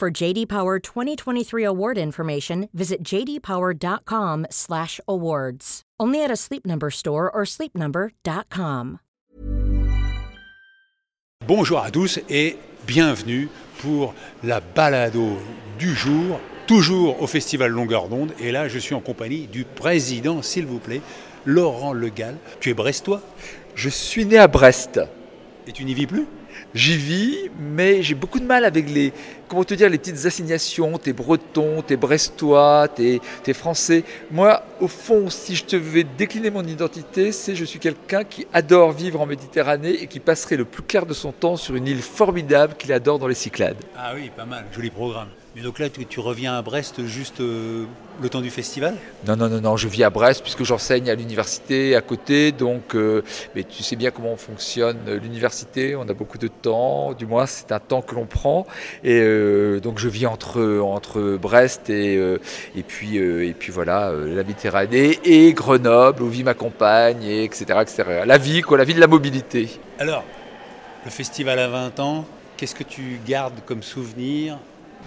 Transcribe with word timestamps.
For 0.00 0.10
JD 0.10 0.48
Power 0.48 0.78
2023 0.78 1.62
award 1.62 1.98
information, 1.98 2.70
visit 2.72 3.04
jdpower.com/awards. 3.04 5.82
Only 6.00 6.24
at 6.24 6.30
a 6.30 6.36
Sleep 6.36 6.66
Number 6.66 6.90
store 6.90 7.30
or 7.30 7.44
sleepnumber.com. 7.44 9.00
Bonjour 11.46 11.80
à 11.80 11.90
tous 11.90 12.18
et 12.30 12.56
bienvenue 12.86 13.50
pour 13.82 14.14
la 14.42 14.60
balado 14.60 15.36
du 15.78 15.94
jour, 15.94 16.40
toujours 16.66 17.20
au 17.20 17.26
Festival 17.26 17.70
Longueur 17.70 18.08
d'onde. 18.08 18.32
Et 18.40 18.52
là, 18.52 18.68
je 18.68 18.78
suis 18.78 18.94
en 18.94 19.00
compagnie 19.00 19.48
du 19.48 19.64
président, 19.64 20.40
s'il 20.40 20.64
vous 20.64 20.78
plaît, 20.78 21.02
Laurent 21.44 21.92
Legal. 21.92 22.38
Tu 22.60 22.70
es 22.70 22.74
brestois? 22.74 23.20
Je 23.74 23.90
suis 23.90 24.24
né 24.24 24.38
à 24.38 24.48
Brest. 24.48 24.98
et 25.66 25.72
tu 25.72 25.84
n'y 25.84 25.92
vis 25.92 26.06
plus? 26.06 26.24
J'y 26.72 26.96
vis, 26.96 27.50
mais 27.58 28.02
j'ai 28.02 28.14
beaucoup 28.14 28.38
de 28.38 28.44
mal 28.44 28.64
avec 28.64 28.88
les, 28.88 29.12
comment 29.48 29.64
te 29.64 29.74
dire, 29.74 29.88
les 29.88 29.98
petites 29.98 30.24
assignations. 30.24 30.98
T'es 30.98 31.12
breton, 31.12 31.82
t'es 31.82 31.96
brestois, 31.96 32.86
t'es 32.88 33.20
es 33.46 33.52
français. 33.52 34.04
Moi, 34.30 34.62
au 34.80 34.86
fond, 34.86 35.28
si 35.30 35.56
je 35.56 35.64
te 35.64 35.74
vais 35.74 36.04
décliner 36.04 36.50
mon 36.50 36.62
identité, 36.62 37.32
c'est 37.32 37.56
je 37.56 37.64
suis 37.64 37.80
quelqu'un 37.80 38.22
qui 38.22 38.46
adore 38.52 38.92
vivre 38.92 39.20
en 39.20 39.26
Méditerranée 39.26 40.00
et 40.00 40.06
qui 40.06 40.20
passerait 40.20 40.56
le 40.56 40.64
plus 40.64 40.82
clair 40.82 41.06
de 41.06 41.14
son 41.14 41.32
temps 41.32 41.56
sur 41.56 41.74
une 41.74 41.88
île 41.88 42.02
formidable 42.02 42.74
qu'il 42.78 42.92
adore 42.92 43.18
dans 43.18 43.26
les 43.26 43.34
Cyclades. 43.34 43.82
Ah 43.96 44.12
oui, 44.14 44.30
pas 44.36 44.44
mal, 44.44 44.66
joli 44.72 44.90
programme. 44.90 45.28
Mais 45.56 45.62
donc 45.62 45.80
là, 45.80 45.88
tu, 45.88 46.06
tu 46.06 46.20
reviens 46.20 46.56
à 46.56 46.62
Brest 46.62 47.04
juste 47.06 47.40
euh, 47.40 47.84
le 48.22 48.28
temps 48.28 48.40
du 48.40 48.50
festival? 48.50 48.94
Non, 49.26 49.34
non, 49.34 49.48
non, 49.48 49.60
non, 49.60 49.76
je 49.76 49.88
vis 49.88 50.04
à 50.04 50.10
Brest 50.10 50.42
puisque 50.42 50.62
j'enseigne 50.62 51.10
à 51.10 51.16
l'université 51.16 51.96
à 51.96 52.00
côté. 52.00 52.52
Donc, 52.52 52.94
euh, 52.94 53.22
mais 53.56 53.64
tu 53.64 53.82
sais 53.82 53.96
bien 53.96 54.12
comment 54.12 54.36
fonctionne 54.36 54.98
l'université. 55.20 55.96
On 55.96 56.08
a 56.08 56.14
beaucoup 56.14 56.38
de 56.38 56.46
temps, 56.46 57.14
du 57.14 57.26
moins 57.26 57.46
c'est 57.46 57.72
un 57.72 57.80
temps 57.80 58.00
que 58.00 58.14
l'on 58.14 58.26
prend. 58.26 58.64
Et 59.02 59.20
euh, 59.20 59.80
donc 59.80 59.98
je 59.98 60.08
vis 60.08 60.26
entre, 60.26 60.78
entre 60.78 61.36
Brest 61.36 61.90
et, 61.90 62.14
et, 62.76 62.82
puis, 62.84 63.16
et 63.16 63.54
puis 63.58 63.72
voilà, 63.72 64.12
la 64.12 64.44
Méditerranée 64.44 65.18
et 65.24 65.52
Grenoble 65.52 66.22
où 66.22 66.28
vit 66.28 66.44
ma 66.44 66.54
compagne, 66.54 67.24
et 67.24 67.42
etc., 67.42 67.64
etc. 67.82 68.04
La 68.24 68.38
vie, 68.38 68.60
quoi, 68.62 68.78
la 68.78 68.84
vie 68.84 68.94
de 68.94 69.00
la 69.00 69.08
mobilité. 69.08 69.80
Alors, 69.98 70.22
le 71.04 71.10
festival 71.10 71.58
a 71.58 71.68
20 71.68 71.98
ans, 72.00 72.24
qu'est-ce 72.56 72.74
que 72.74 72.84
tu 72.84 73.18
gardes 73.26 73.60
comme 73.66 73.82
souvenir? 73.82 74.58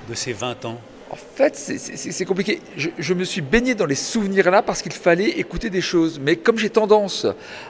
De 0.09 0.13
ces 0.13 0.33
20 0.33 0.65
ans 0.65 0.79
En 1.11 1.15
fait, 1.15 1.55
c'est- 1.55 2.25
compliqué. 2.25 2.59
Je, 2.75 3.13
me 3.13 3.23
suis 3.23 3.41
baigné 3.41 3.75
dans 3.75 3.85
les 3.85 3.95
souvenirs 3.95 4.49
là 4.49 4.61
parce 4.63 4.81
qu'il 4.81 4.91
fallait 4.93 5.29
écouter 5.29 5.69
des 5.69 5.81
choses. 5.81 6.19
Mais 6.19 6.35
comme 6.37 6.57
j'ai 6.57 6.71
tendance 6.71 7.27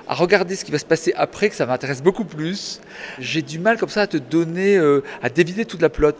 à 0.07 0.15
regarder 0.15 0.55
ce 0.55 0.63
qui 0.63 0.71
va 0.71 0.79
se 0.79 0.85
passer 0.85 1.13
après, 1.17 1.49
que 1.49 1.55
ça 1.55 1.65
m'intéresse 1.65 2.01
beaucoup 2.01 2.23
plus, 2.25 2.79
j'ai 3.19 3.41
du 3.41 3.59
mal 3.59 3.77
comme 3.77 3.89
ça 3.89 4.01
à 4.03 4.07
te 4.07 4.17
donner, 4.17 4.77
euh, 4.77 5.03
à 5.21 5.29
dévider 5.29 5.65
toute 5.65 5.81
la 5.81 5.89
pelote. 5.89 6.19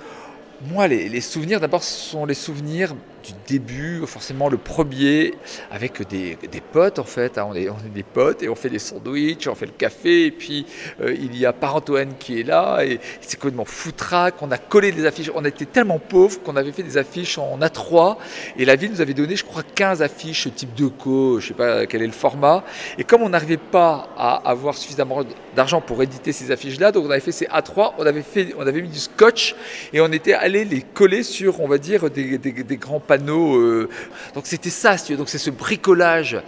Moi, 0.69 0.87
les, 0.87 1.07
les 1.09 1.21
souvenirs, 1.21 1.59
d'abord, 1.61 1.83
sont 1.83 2.25
les 2.25 2.33
souvenirs 2.33 2.93
du 3.23 3.31
début, 3.47 4.01
forcément 4.05 4.49
le 4.49 4.57
premier, 4.57 5.33
avec 5.71 6.07
des, 6.07 6.37
des 6.51 6.61
potes 6.61 6.99
en 6.99 7.03
fait. 7.03 7.37
hein. 7.37 7.47
On, 7.49 7.55
est, 7.55 7.69
on 7.69 7.77
est 7.77 7.93
des 7.93 8.03
potes 8.03 8.43
et 8.43 8.49
on 8.49 8.55
fait 8.55 8.69
des 8.69 8.79
sandwichs, 8.79 9.47
on 9.47 9.55
fait 9.55 9.65
le 9.65 9.71
café. 9.71 10.25
Et 10.25 10.31
puis 10.31 10.65
euh, 11.01 11.13
il 11.13 11.35
y 11.37 11.45
a 11.45 11.53
Parent-Owen 11.53 12.13
qui 12.19 12.39
est 12.39 12.43
là 12.43 12.83
et 12.83 12.99
c'est 13.21 13.37
complètement 13.39 13.65
foutraque. 13.65 14.35
On 14.41 14.51
a 14.51 14.57
collé 14.57 14.91
des 14.91 15.05
affiches. 15.05 15.31
On 15.35 15.45
était 15.45 15.65
tellement 15.65 15.99
pauvres 15.99 16.41
qu'on 16.43 16.55
avait 16.55 16.71
fait 16.71 16.83
des 16.83 16.97
affiches 16.97 17.37
en 17.37 17.57
A3 17.59 18.17
et 18.57 18.65
la 18.65 18.75
ville 18.75 18.91
nous 18.91 19.01
avait 19.01 19.13
donné, 19.13 19.35
je 19.35 19.43
crois, 19.45 19.63
15 19.63 20.01
affiches 20.01 20.47
type 20.55 20.73
Deco, 20.75 21.39
je 21.39 21.47
sais 21.47 21.53
pas 21.53 21.85
quel 21.85 22.01
est 22.01 22.07
le 22.07 22.11
format. 22.11 22.63
Et 22.97 23.03
comme 23.03 23.21
on 23.21 23.29
n'arrivait 23.29 23.57
pas 23.57 24.09
à 24.17 24.35
avoir 24.49 24.75
suffisamment 24.75 25.21
d'argent 25.55 25.81
pour 25.81 26.01
éditer 26.03 26.31
ces 26.31 26.51
affiches-là, 26.51 26.91
donc 26.91 27.05
on 27.05 27.09
avait 27.11 27.19
fait 27.19 27.31
ces 27.31 27.45
A3, 27.45 27.93
on 27.97 28.05
avait, 28.05 28.21
fait, 28.23 28.53
on 28.57 28.65
avait 28.67 28.81
mis 28.81 28.89
du 28.89 28.99
scotch 28.99 29.55
et 29.93 30.01
on 30.01 30.11
était 30.11 30.33
allé 30.33 30.65
les 30.65 30.81
coller 30.81 31.23
sur, 31.23 31.61
on 31.61 31.67
va 31.67 31.77
dire, 31.77 32.09
des, 32.09 32.37
des- 32.37 32.77
grands. 32.77 32.99
Euh. 33.17 33.89
Donc 34.33 34.45
c'était 34.45 34.69
ça, 34.69 34.95
donc 35.17 35.29
c'est 35.29 35.37
ce 35.37 35.49
bricolage 35.49 36.41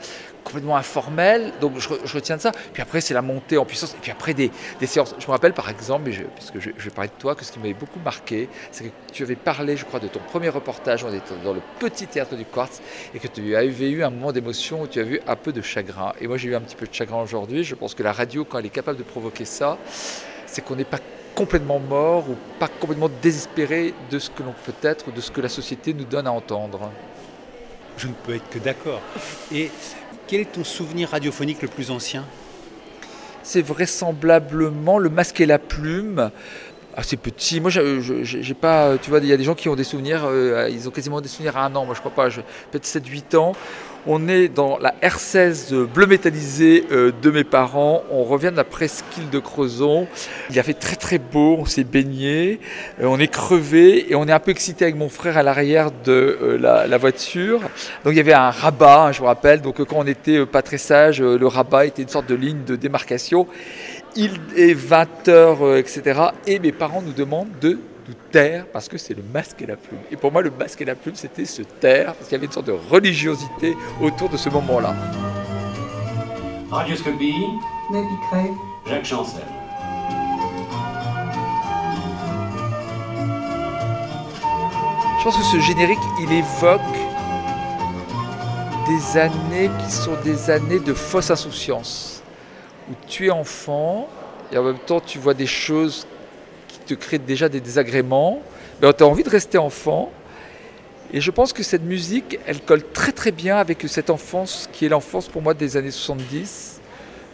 complètement 0.45 0.77
informel, 0.77 1.51
donc 1.59 1.73
je, 1.79 1.89
re- 1.89 1.99
je 2.05 2.13
retiens 2.13 2.37
de 2.37 2.41
ça. 2.41 2.51
Puis 2.71 2.81
après, 2.81 3.01
c'est 3.01 3.13
la 3.13 3.21
montée 3.21 3.57
en 3.57 3.65
puissance. 3.65 3.93
Et 3.93 3.97
puis 4.01 4.11
après, 4.11 4.33
des, 4.33 4.51
séances. 4.85 5.15
Je 5.19 5.25
me 5.25 5.31
rappelle 5.31 5.53
par 5.53 5.69
exemple, 5.69 6.09
puisque 6.35 6.59
je, 6.59 6.69
je 6.77 6.85
vais 6.85 6.91
parler 6.91 7.09
de 7.09 7.19
toi, 7.19 7.35
que 7.35 7.43
ce 7.43 7.51
qui 7.51 7.59
m'avait 7.59 7.73
beaucoup 7.73 7.99
marqué, 7.99 8.47
c'est 8.71 8.85
que 8.85 8.89
tu 9.11 9.23
avais 9.23 9.35
parlé, 9.35 9.75
je 9.75 9.83
crois, 9.83 9.99
de 9.99 10.07
ton 10.07 10.19
premier 10.19 10.49
reportage. 10.49 11.03
On 11.03 11.13
était 11.13 11.33
dans 11.43 11.53
le 11.53 11.61
petit 11.79 12.07
théâtre 12.07 12.35
du 12.35 12.45
Quartz 12.45 12.81
et 13.13 13.19
que 13.19 13.27
tu 13.27 13.55
avais 13.55 13.89
eu 13.89 14.03
un 14.03 14.11
moment 14.11 14.31
d'émotion 14.31 14.83
où 14.83 14.87
tu 14.87 14.99
as 14.99 15.03
vu 15.03 15.19
un 15.27 15.35
peu 15.35 15.51
de 15.51 15.61
chagrin. 15.61 16.13
Et 16.21 16.27
moi, 16.27 16.37
j'ai 16.37 16.49
eu 16.49 16.55
un 16.55 16.61
petit 16.61 16.75
peu 16.75 16.85
de 16.85 16.93
chagrin 16.93 17.21
aujourd'hui. 17.21 17.63
Je 17.63 17.75
pense 17.75 17.95
que 17.95 18.03
la 18.03 18.13
radio, 18.13 18.45
quand 18.45 18.59
elle 18.59 18.67
est 18.67 18.69
capable 18.69 18.99
de 18.99 19.03
provoquer 19.03 19.45
ça, 19.45 19.77
c'est 20.45 20.63
qu'on 20.63 20.75
n'est 20.75 20.85
pas 20.85 20.99
complètement 21.35 21.79
mort 21.79 22.29
ou 22.29 22.35
pas 22.59 22.67
complètement 22.67 23.09
désespéré 23.21 23.93
de 24.09 24.17
ce 24.17 24.29
que 24.29 24.41
l'on 24.41 24.53
peut 24.65 24.73
être, 24.81 25.11
de 25.11 25.21
ce 25.21 25.29
que 25.29 25.41
la 25.41 25.49
société 25.49 25.93
nous 25.93 26.05
donne 26.05 26.27
à 26.27 26.31
entendre. 26.31 26.89
Je 27.97 28.07
ne 28.07 28.13
peux 28.13 28.35
être 28.35 28.49
que 28.49 28.59
d'accord. 28.59 29.01
Et 29.53 29.69
quel 30.27 30.41
est 30.41 30.51
ton 30.53 30.63
souvenir 30.63 31.09
radiophonique 31.09 31.61
le 31.61 31.67
plus 31.67 31.91
ancien? 31.91 32.25
C'est 33.43 33.61
vraisemblablement 33.61 34.97
le 34.97 35.09
masque 35.09 35.39
et 35.41 35.45
la 35.45 35.59
plume. 35.59 36.31
Assez 36.95 37.17
petit. 37.17 37.59
Moi, 37.59 37.69
j'ai 37.69 38.53
pas. 38.53 38.97
Tu 38.97 39.09
vois, 39.09 39.19
il 39.19 39.27
y 39.27 39.33
a 39.33 39.37
des 39.37 39.43
gens 39.43 39.55
qui 39.55 39.67
ont 39.67 39.75
des 39.75 39.83
souvenirs. 39.83 40.25
euh, 40.25 40.69
ils 40.71 40.87
ont 40.87 40.91
quasiment 40.91 41.19
des 41.19 41.27
souvenirs 41.27 41.57
à 41.57 41.65
un 41.65 41.75
an. 41.75 41.85
Moi, 41.85 41.93
je 41.93 41.99
crois 41.99 42.11
pas. 42.11 42.29
Peut-être 42.29 42.85
7-8 42.85 43.35
ans. 43.35 43.53
On 44.07 44.27
est 44.27 44.49
dans 44.49 44.77
la 44.77 44.93
R16 45.01 45.85
bleu 45.85 46.05
métallisé 46.05 46.85
euh, 46.91 47.11
de 47.23 47.31
mes 47.31 47.43
parents. 47.43 48.03
On 48.11 48.23
revient 48.23 48.51
de 48.51 48.55
la 48.55 48.63
presqu'île 48.63 49.31
de 49.31 49.39
Crozon. 49.39 50.07
Il 50.51 50.59
a 50.59 50.63
fait 50.63 50.75
très 50.75 50.95
très 50.95 51.17
beau. 51.17 51.57
On 51.59 51.65
s'est 51.65 51.83
baigné. 51.83 52.59
Euh, 53.01 53.05
on 53.07 53.19
est 53.19 53.27
crevé 53.27 54.11
et 54.11 54.13
on 54.13 54.27
est 54.27 54.31
un 54.31 54.39
peu 54.39 54.51
excité 54.51 54.85
avec 54.85 54.95
mon 54.95 55.09
frère 55.09 55.39
à 55.39 55.43
l'arrière 55.43 55.89
de 56.03 56.37
euh, 56.39 56.85
la, 56.87 56.97
voiture. 56.99 57.61
Donc 58.03 58.13
il 58.13 58.17
y 58.17 58.19
avait 58.19 58.33
un 58.33 58.51
rabat, 58.51 59.05
hein, 59.05 59.11
je 59.11 59.19
vous 59.19 59.25
rappelle. 59.25 59.61
Donc 59.61 59.79
euh, 59.79 59.85
quand 59.85 59.97
on 59.97 60.05
était 60.05 60.37
euh, 60.37 60.45
pas 60.45 60.61
très 60.61 60.77
sage, 60.77 61.19
euh, 61.19 61.39
le 61.39 61.47
rabat 61.47 61.87
était 61.87 62.03
une 62.03 62.09
sorte 62.09 62.29
de 62.29 62.35
ligne 62.35 62.63
de 62.63 62.75
démarcation. 62.75 63.47
Il 64.15 64.39
est 64.55 64.73
20h, 64.73 65.77
etc. 65.77 66.29
Et 66.47 66.59
mes 66.59 66.71
parents 66.71 67.01
nous 67.01 67.11
demandent 67.11 67.59
de 67.59 67.79
nous 68.07 68.13
taire 68.31 68.65
parce 68.71 68.87
que 68.87 68.97
c'est 68.97 69.13
le 69.13 69.23
masque 69.33 69.61
et 69.61 69.65
la 69.65 69.75
plume. 69.75 69.99
Et 70.11 70.15
pour 70.15 70.31
moi, 70.31 70.41
le 70.41 70.51
masque 70.51 70.81
et 70.81 70.85
la 70.85 70.95
plume, 70.95 71.15
c'était 71.15 71.45
se 71.45 71.63
taire 71.63 72.13
parce 72.13 72.29
qu'il 72.29 72.33
y 72.33 72.35
avait 72.35 72.45
une 72.45 72.51
sorte 72.51 72.67
de 72.67 72.77
religiosité 72.89 73.75
autour 74.01 74.29
de 74.29 74.37
ce 74.37 74.49
moment-là. 74.49 74.95
Radioscopie, 76.71 77.45
Nabi 77.91 78.07
Craig. 78.29 78.51
Jacques 78.87 79.05
Chancel. 79.05 79.41
Je 85.19 85.23
pense 85.23 85.37
que 85.37 85.43
ce 85.43 85.59
générique, 85.59 85.99
il 86.21 86.31
évoque 86.31 86.81
des 88.87 89.17
années 89.17 89.71
qui 89.83 89.91
sont 89.91 90.15
des 90.23 90.51
années 90.51 90.79
de 90.79 90.93
fausse 90.93 91.31
insouciance, 91.31 92.14
où 92.89 92.93
tu 93.07 93.27
es 93.27 93.31
enfant 93.31 94.07
et 94.51 94.57
en 94.57 94.63
même 94.63 94.79
temps 94.79 94.99
tu 94.99 95.19
vois 95.19 95.33
des 95.33 95.47
choses 95.47 96.07
qui 96.67 96.79
te 96.79 96.93
créent 96.93 97.19
déjà 97.19 97.49
des 97.49 97.61
désagréments, 97.61 98.41
mais 98.81 98.93
tu 98.93 99.03
as 99.03 99.07
envie 99.07 99.23
de 99.23 99.29
rester 99.29 99.57
enfant. 99.57 100.11
Et 101.13 101.21
je 101.21 101.31
pense 101.31 101.53
que 101.53 101.63
cette 101.63 101.83
musique, 101.83 102.39
elle 102.45 102.61
colle 102.61 102.83
très 102.91 103.11
très 103.11 103.31
bien 103.31 103.57
avec 103.57 103.83
cette 103.87 104.09
enfance 104.09 104.67
qui 104.73 104.85
est 104.85 104.89
l'enfance 104.89 105.27
pour 105.27 105.41
moi 105.41 105.53
des 105.53 105.77
années 105.77 105.91
70. 105.91 106.81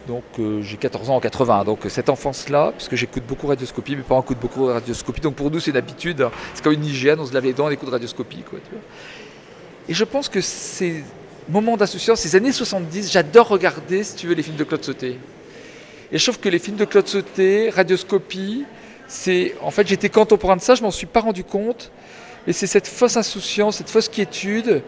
Donc 0.06 0.24
euh, 0.38 0.62
j'ai 0.62 0.76
14 0.76 1.10
ans 1.10 1.16
en 1.16 1.20
80, 1.20 1.64
donc 1.64 1.86
euh, 1.86 1.88
cette 1.88 2.08
enfance-là, 2.08 2.72
puisque 2.76 2.96
j'écoute 2.96 3.22
beaucoup 3.26 3.46
radioscopie, 3.46 3.94
mes 3.94 4.02
parents 4.02 4.22
écoutent 4.22 4.40
beaucoup 4.40 4.66
radioscopie, 4.66 5.20
donc 5.20 5.36
pour 5.36 5.48
nous 5.48 5.60
c'est 5.60 5.70
une 5.70 5.76
habitude, 5.76 6.22
hein. 6.22 6.32
c'est 6.54 6.64
comme 6.64 6.72
une 6.72 6.84
hygiène, 6.84 7.20
on 7.20 7.26
se 7.26 7.32
lave 7.32 7.44
les 7.44 7.52
dents, 7.52 7.66
on 7.66 7.70
écoute 7.70 7.88
radioscopie. 7.88 8.42
Quoi. 8.42 8.58
Et 9.88 9.94
je 9.94 10.04
pense 10.04 10.28
que 10.28 10.40
ces 10.40 11.04
moments 11.48 11.76
d'insouciance, 11.76 12.20
ces 12.20 12.34
années 12.34 12.52
70, 12.52 13.12
j'adore 13.12 13.48
regarder, 13.48 14.02
si 14.02 14.16
tu 14.16 14.26
veux, 14.26 14.34
les 14.34 14.42
films 14.42 14.56
de 14.56 14.64
Claude 14.64 14.84
Sauté. 14.84 15.18
Et 16.12 16.18
je 16.18 16.24
trouve 16.24 16.38
que 16.38 16.48
les 16.48 16.58
films 16.58 16.76
de 16.76 16.84
Claude 16.84 17.08
Sauté, 17.08 17.70
radioscopie, 17.70 18.64
c'est. 19.08 19.54
En 19.62 19.70
fait, 19.70 19.86
j'étais 19.86 20.10
contemporain 20.10 20.56
de 20.56 20.60
ça, 20.60 20.74
je 20.74 20.82
m'en 20.82 20.90
suis 20.90 21.06
pas 21.06 21.20
rendu 21.20 21.42
compte, 21.42 21.90
mais 22.46 22.52
c'est 22.52 22.66
cette 22.66 22.86
fausse 22.86 23.16
insouciance, 23.16 23.76
cette 23.76 23.88
fausse 23.88 24.08
quiétude, 24.08 24.82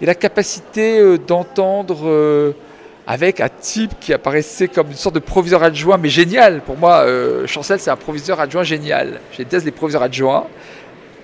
et 0.00 0.06
la 0.06 0.14
capacité 0.14 0.98
euh, 0.98 1.18
d'entendre. 1.18 2.08
euh, 2.08 2.52
avec 3.06 3.40
un 3.40 3.48
type 3.48 3.92
qui 4.00 4.12
apparaissait 4.12 4.66
comme 4.66 4.88
une 4.88 4.96
sorte 4.96 5.14
de 5.14 5.20
proviseur 5.20 5.62
adjoint, 5.62 5.96
mais 5.96 6.08
génial. 6.08 6.60
Pour 6.60 6.76
moi, 6.76 7.04
euh, 7.06 7.46
Chancel, 7.46 7.78
c'est 7.78 7.90
un 7.90 7.96
proviseur 7.96 8.40
adjoint 8.40 8.64
génial. 8.64 9.20
Je 9.32 9.38
déteste 9.38 9.64
les 9.64 9.70
proviseurs 9.70 10.02
adjoints. 10.02 10.46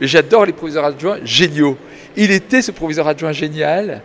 mais 0.01 0.07
j'adore 0.07 0.47
les 0.47 0.53
proviseurs 0.53 0.85
adjoints 0.85 1.19
géniaux. 1.25 1.77
Il 2.17 2.31
était 2.31 2.63
ce 2.63 2.71
proviseur 2.71 3.09
adjoint 3.09 3.33
génial 3.33 4.03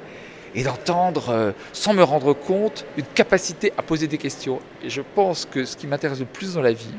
et 0.56 0.64
d'entendre, 0.64 1.30
euh, 1.30 1.52
sans 1.74 1.94
me 1.94 2.04
rendre 2.04 2.34
compte, 2.34 2.86
une 2.98 3.06
capacité 3.06 3.74
à 3.78 3.82
poser 3.82 4.08
des 4.08 4.18
questions. 4.18 4.60
Et 4.84 4.90
je 4.90 5.02
pense 5.16 5.46
que 5.46 5.66
ce 5.66 5.76
qui 5.76 5.88
m'intéresse 5.88 6.20
le 6.20 6.26
plus 6.26 6.54
dans 6.54 6.62
la 6.62 6.74
vie, 6.74 6.94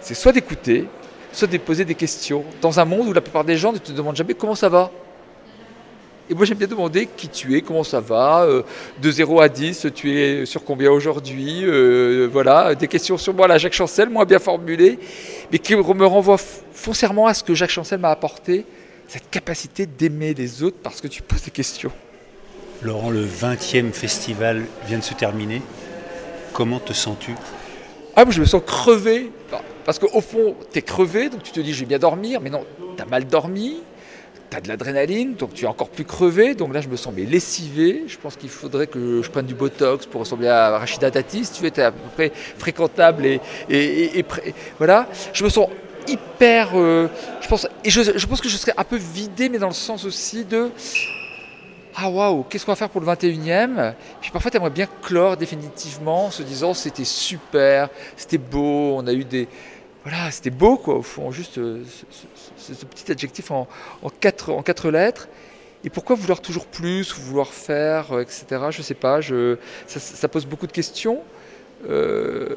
c'est 0.00 0.14
soit 0.14 0.32
d'écouter, 0.32 0.86
soit 1.32 1.48
de 1.48 1.58
poser 1.58 1.84
des 1.84 1.94
questions, 1.94 2.44
dans 2.60 2.80
un 2.80 2.84
monde 2.84 3.08
où 3.08 3.12
la 3.12 3.20
plupart 3.20 3.44
des 3.44 3.56
gens 3.56 3.72
ne 3.72 3.78
te 3.78 3.92
demandent 3.92 4.16
jamais 4.16 4.34
comment 4.34 4.54
ça 4.54 4.68
va. 4.68 4.90
Et 6.28 6.34
moi 6.34 6.44
j'aime 6.44 6.58
bien 6.58 6.66
demander 6.66 7.06
qui 7.06 7.28
tu 7.28 7.56
es, 7.56 7.60
comment 7.60 7.84
ça 7.84 8.00
va, 8.00 8.42
euh, 8.42 8.62
de 9.00 9.10
0 9.10 9.40
à 9.40 9.48
10, 9.48 9.86
tu 9.94 10.18
es 10.18 10.44
sur 10.44 10.64
combien 10.64 10.90
aujourd'hui, 10.90 11.60
euh, 11.62 12.28
voilà, 12.32 12.74
des 12.74 12.88
questions 12.88 13.16
sur 13.16 13.32
moi, 13.32 13.46
là 13.46 13.58
Jacques 13.58 13.74
Chancel, 13.74 14.08
moins 14.08 14.24
bien 14.24 14.40
formulées, 14.40 14.98
mais 15.52 15.60
qui 15.60 15.76
me 15.76 16.06
renvoient 16.06 16.38
foncièrement 16.72 17.26
à 17.26 17.34
ce 17.34 17.44
que 17.44 17.54
Jacques 17.54 17.70
Chancel 17.70 18.00
m'a 18.00 18.10
apporté, 18.10 18.64
cette 19.06 19.30
capacité 19.30 19.86
d'aimer 19.86 20.34
les 20.34 20.64
autres 20.64 20.78
parce 20.82 21.00
que 21.00 21.06
tu 21.06 21.22
poses 21.22 21.42
des 21.42 21.52
questions. 21.52 21.92
Laurent, 22.82 23.10
le 23.10 23.24
20e 23.24 23.92
festival 23.92 24.64
vient 24.86 24.98
de 24.98 25.04
se 25.04 25.14
terminer. 25.14 25.62
Comment 26.52 26.78
te 26.78 26.92
sens-tu? 26.92 27.34
Ah, 28.14 28.24
je 28.28 28.40
me 28.40 28.46
sens 28.46 28.62
crevé. 28.64 29.30
Parce 29.84 29.98
qu'au 29.98 30.20
fond, 30.20 30.54
tu 30.72 30.78
es 30.78 30.82
crevé, 30.82 31.28
donc 31.28 31.42
tu 31.42 31.52
te 31.52 31.60
dis 31.60 31.72
je 31.72 31.80
vais 31.80 31.86
bien 31.86 31.98
dormir, 31.98 32.40
mais 32.40 32.50
non, 32.50 32.64
tu 32.96 33.02
as 33.02 33.06
mal 33.06 33.24
dormi, 33.24 33.76
tu 34.50 34.56
as 34.56 34.60
de 34.60 34.68
l'adrénaline, 34.68 35.34
donc 35.34 35.54
tu 35.54 35.64
es 35.64 35.68
encore 35.68 35.88
plus 35.88 36.04
crevé. 36.04 36.54
Donc 36.54 36.74
là, 36.74 36.80
je 36.80 36.88
me 36.88 36.96
sens 36.96 37.14
mais 37.16 37.24
lessivé. 37.24 38.04
Je 38.08 38.16
pense 38.18 38.36
qu'il 38.36 38.50
faudrait 38.50 38.88
que 38.88 39.22
je 39.22 39.30
prenne 39.30 39.46
du 39.46 39.54
Botox 39.54 40.06
pour 40.06 40.20
ressembler 40.20 40.48
à 40.48 40.78
Rachida 40.78 41.10
Dati. 41.10 41.44
Si 41.44 41.60
tu 41.60 41.66
es 41.66 41.80
à 41.80 41.92
peu 41.92 41.98
près 42.14 42.32
fréquentable 42.58 43.26
et, 43.70 44.24
voilà. 44.78 45.08
Je 45.32 45.44
me 45.44 45.48
sens 45.48 45.68
hyper. 46.08 46.70
Euh, 46.74 47.08
je, 47.40 47.48
pense, 47.48 47.68
je 47.84 48.26
pense 48.26 48.40
que 48.40 48.48
je 48.48 48.56
serais 48.56 48.74
un 48.76 48.84
peu 48.84 48.96
vidé, 48.96 49.48
mais 49.48 49.58
dans 49.58 49.68
le 49.68 49.72
sens 49.72 50.04
aussi 50.04 50.44
de 50.44 50.70
ah 51.98 52.10
waouh, 52.10 52.42
qu'est-ce 52.42 52.66
qu'on 52.66 52.72
va 52.72 52.76
faire 52.76 52.90
pour 52.90 53.00
le 53.00 53.06
21e 53.06 53.94
Puis 54.20 54.30
parfois, 54.30 54.50
tu 54.50 54.58
aimerais 54.58 54.70
bien 54.70 54.86
clore 55.00 55.38
définitivement 55.38 56.26
en 56.26 56.30
se 56.30 56.42
disant 56.42 56.74
c'était 56.74 57.06
super, 57.06 57.88
c'était 58.18 58.36
beau, 58.36 58.96
on 58.96 59.06
a 59.06 59.14
eu 59.14 59.24
des. 59.24 59.48
Voilà, 60.04 60.30
c'était 60.30 60.50
beau 60.50 60.76
quoi, 60.76 60.96
au 60.96 61.02
fond, 61.02 61.32
juste 61.32 61.56
euh, 61.56 61.82
ce, 62.58 62.84
petit 62.84 63.10
adjectif 63.10 63.50
en, 63.50 63.66
quatre, 64.20 64.52
en 64.52 64.62
quatre 64.62 64.90
lettres. 64.90 65.26
Et 65.84 65.90
pourquoi 65.90 66.16
vouloir 66.16 66.40
toujours 66.40 66.66
plus, 66.66 67.14
vouloir 67.14 67.48
faire, 67.48 68.12
euh, 68.12 68.20
etc. 68.20 68.44
Je 68.70 68.82
sais 68.82 68.94
pas, 68.94 69.22
je, 69.22 69.56
ça, 69.86 70.28
pose 70.28 70.44
beaucoup 70.44 70.66
de 70.66 70.72
questions. 70.72 71.22
Euh, 71.88 72.54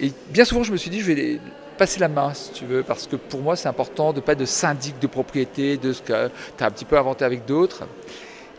et 0.00 0.10
bien 0.30 0.46
souvent, 0.46 0.62
je 0.62 0.72
me 0.72 0.78
suis 0.78 0.90
dit, 0.90 1.00
je 1.00 1.12
vais 1.12 1.40
passer 1.76 2.00
la 2.00 2.08
main, 2.08 2.32
si 2.32 2.50
tu 2.52 2.64
veux, 2.64 2.82
parce 2.82 3.06
que 3.06 3.16
pour 3.16 3.40
moi, 3.40 3.56
c'est 3.56 3.68
important 3.68 4.14
de 4.14 4.20
pas 4.20 4.34
de 4.34 4.46
syndic 4.46 4.98
de 4.98 5.06
propriété, 5.06 5.76
de 5.76 5.92
ce 5.92 6.00
que 6.00 6.30
tu 6.56 6.64
as 6.64 6.66
un 6.66 6.70
petit 6.70 6.86
peu 6.86 6.96
inventé 6.96 7.26
avec 7.26 7.44
d'autres. 7.44 7.84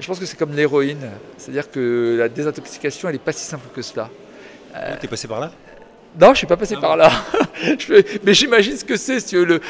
Je 0.02 0.08
pense 0.08 0.20
que 0.20 0.26
c'est 0.26 0.38
comme 0.38 0.56
l'héroïne, 0.56 1.12
c'est-à-dire 1.38 1.70
que 1.70 2.16
la 2.18 2.28
désintoxication, 2.28 3.08
elle 3.08 3.16
n'est 3.16 3.20
pas 3.20 3.32
si 3.32 3.46
simple 3.46 3.68
que 3.74 3.84
cela. 3.84 4.10
Euh, 4.76 4.96
tu 5.00 5.06
es 5.06 5.10
passé 5.10 5.28
par 5.28 5.40
là 5.40 5.52
non, 6.20 6.28
je 6.28 6.32
ne 6.32 6.36
suis 6.36 6.48
pas 6.48 6.58
passé 6.58 6.76
ah 6.78 6.82
par 6.82 6.98
là. 6.98 7.10
mais 8.26 8.34
j'imagine 8.34 8.76
ce 8.76 8.84
que 8.84 8.98
c'est. 8.98 9.22
Si 9.22 9.34
le, 9.34 9.62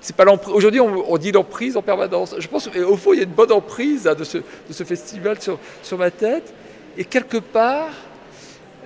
c'est 0.00 0.16
pas 0.16 0.24
Aujourd'hui, 0.48 0.80
on, 0.80 1.16
dit 1.18 1.30
l'emprise 1.30 1.76
en 1.76 1.82
permanence. 1.82 2.34
Je 2.36 2.48
pense 2.48 2.68
qu'au 2.68 2.96
fond, 2.96 3.12
il 3.12 3.18
y 3.18 3.20
a 3.20 3.22
une 3.22 3.30
bonne 3.30 3.52
emprise 3.52 4.08
hein, 4.08 4.14
de, 4.16 4.24
ce, 4.24 4.38
de, 4.38 4.72
ce, 4.72 4.82
festival 4.82 5.40
sur, 5.40 5.56
sur, 5.84 5.96
ma 5.96 6.10
tête. 6.10 6.52
Et 6.98 7.04
quelque 7.04 7.36
part, 7.36 7.90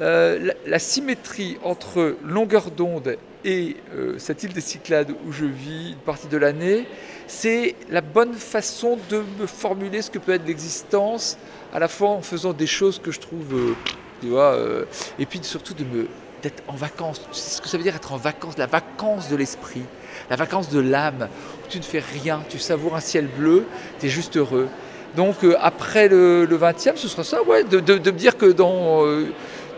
euh, 0.03 0.53
la, 0.67 0.79
symétrie 0.79 1.56
entre 1.65 2.17
longueur 2.27 2.71
d'onde 2.71 3.17
et 3.43 3.77
euh, 3.94 4.19
cette 4.19 4.43
île 4.43 4.53
des 4.53 4.61
Cyclades 4.61 5.12
où 5.27 5.33
je 5.33 5.47
vis 5.47 5.93
une 5.93 6.05
partie 6.05 6.29
de 6.29 6.37
l'année, 6.37 6.87
c'est 7.29 7.77
la 7.91 8.01
bonne 8.01 8.33
façon 8.33 8.99
de 9.11 9.23
me 9.39 9.47
formuler 9.47 10.03
ce 10.03 10.11
que 10.11 10.19
peut 10.19 10.33
être 10.33 10.47
l'existence, 10.47 11.37
à 11.73 11.79
la 11.79 11.87
fois 11.87 12.09
en 12.09 12.23
faisant 12.23 12.55
des 12.55 12.67
choses 12.67 12.99
que 12.99 13.13
je 13.13 13.21
trouve, 13.21 13.55
euh, 13.55 13.75
tu 14.21 14.29
vois, 14.29 14.55
euh, 14.55 14.85
et 15.19 15.27
puis 15.27 15.39
surtout 15.43 15.75
de 15.75 15.85
me 15.85 16.09
d'être 16.43 16.63
en 16.69 16.75
vacances. 16.75 17.21
C'est 17.33 17.57
ce 17.57 17.61
que 17.61 17.69
ça 17.69 17.77
veut 17.77 17.83
dire 17.83 17.97
être 17.97 18.13
en 18.13 18.17
vacances, 18.17 18.57
la 18.59 18.67
vacance 18.67 19.29
de 19.29 19.35
l'esprit, 19.35 19.83
la 20.31 20.37
vacance 20.37 20.71
de 20.71 20.79
l'âme, 20.79 21.29
où 21.65 21.69
tu 21.69 21.79
ne 21.79 21.83
fais 21.83 22.03
rien, 22.23 22.43
tu 22.49 22.61
savoures 22.61 22.95
un 22.95 23.01
ciel 23.01 23.27
bleu, 23.27 23.67
tu 23.99 24.07
es 24.07 24.09
juste 24.09 24.37
heureux. 24.37 24.69
Donc 25.17 25.43
euh, 25.43 25.57
après 25.61 26.09
le, 26.09 26.47
20e, 26.47 26.97
ce 26.97 27.09
sera 27.09 27.25
ça, 27.25 27.43
ouais, 27.43 27.65
de, 27.65 27.79
me 27.81 28.13
dire 28.13 28.37
que 28.37 28.47
dans, 28.47 29.03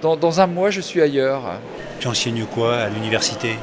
dans, 0.03 0.17
dans 0.17 0.41
un 0.41 0.47
mois, 0.47 0.71
je 0.71 0.83
suis 0.83 1.01
ailleurs. 1.01 1.43
Tu 1.99 2.07
enseignes 2.09 2.45
quoi 2.45 2.77
à 2.77 2.89
l'université? 2.91 3.57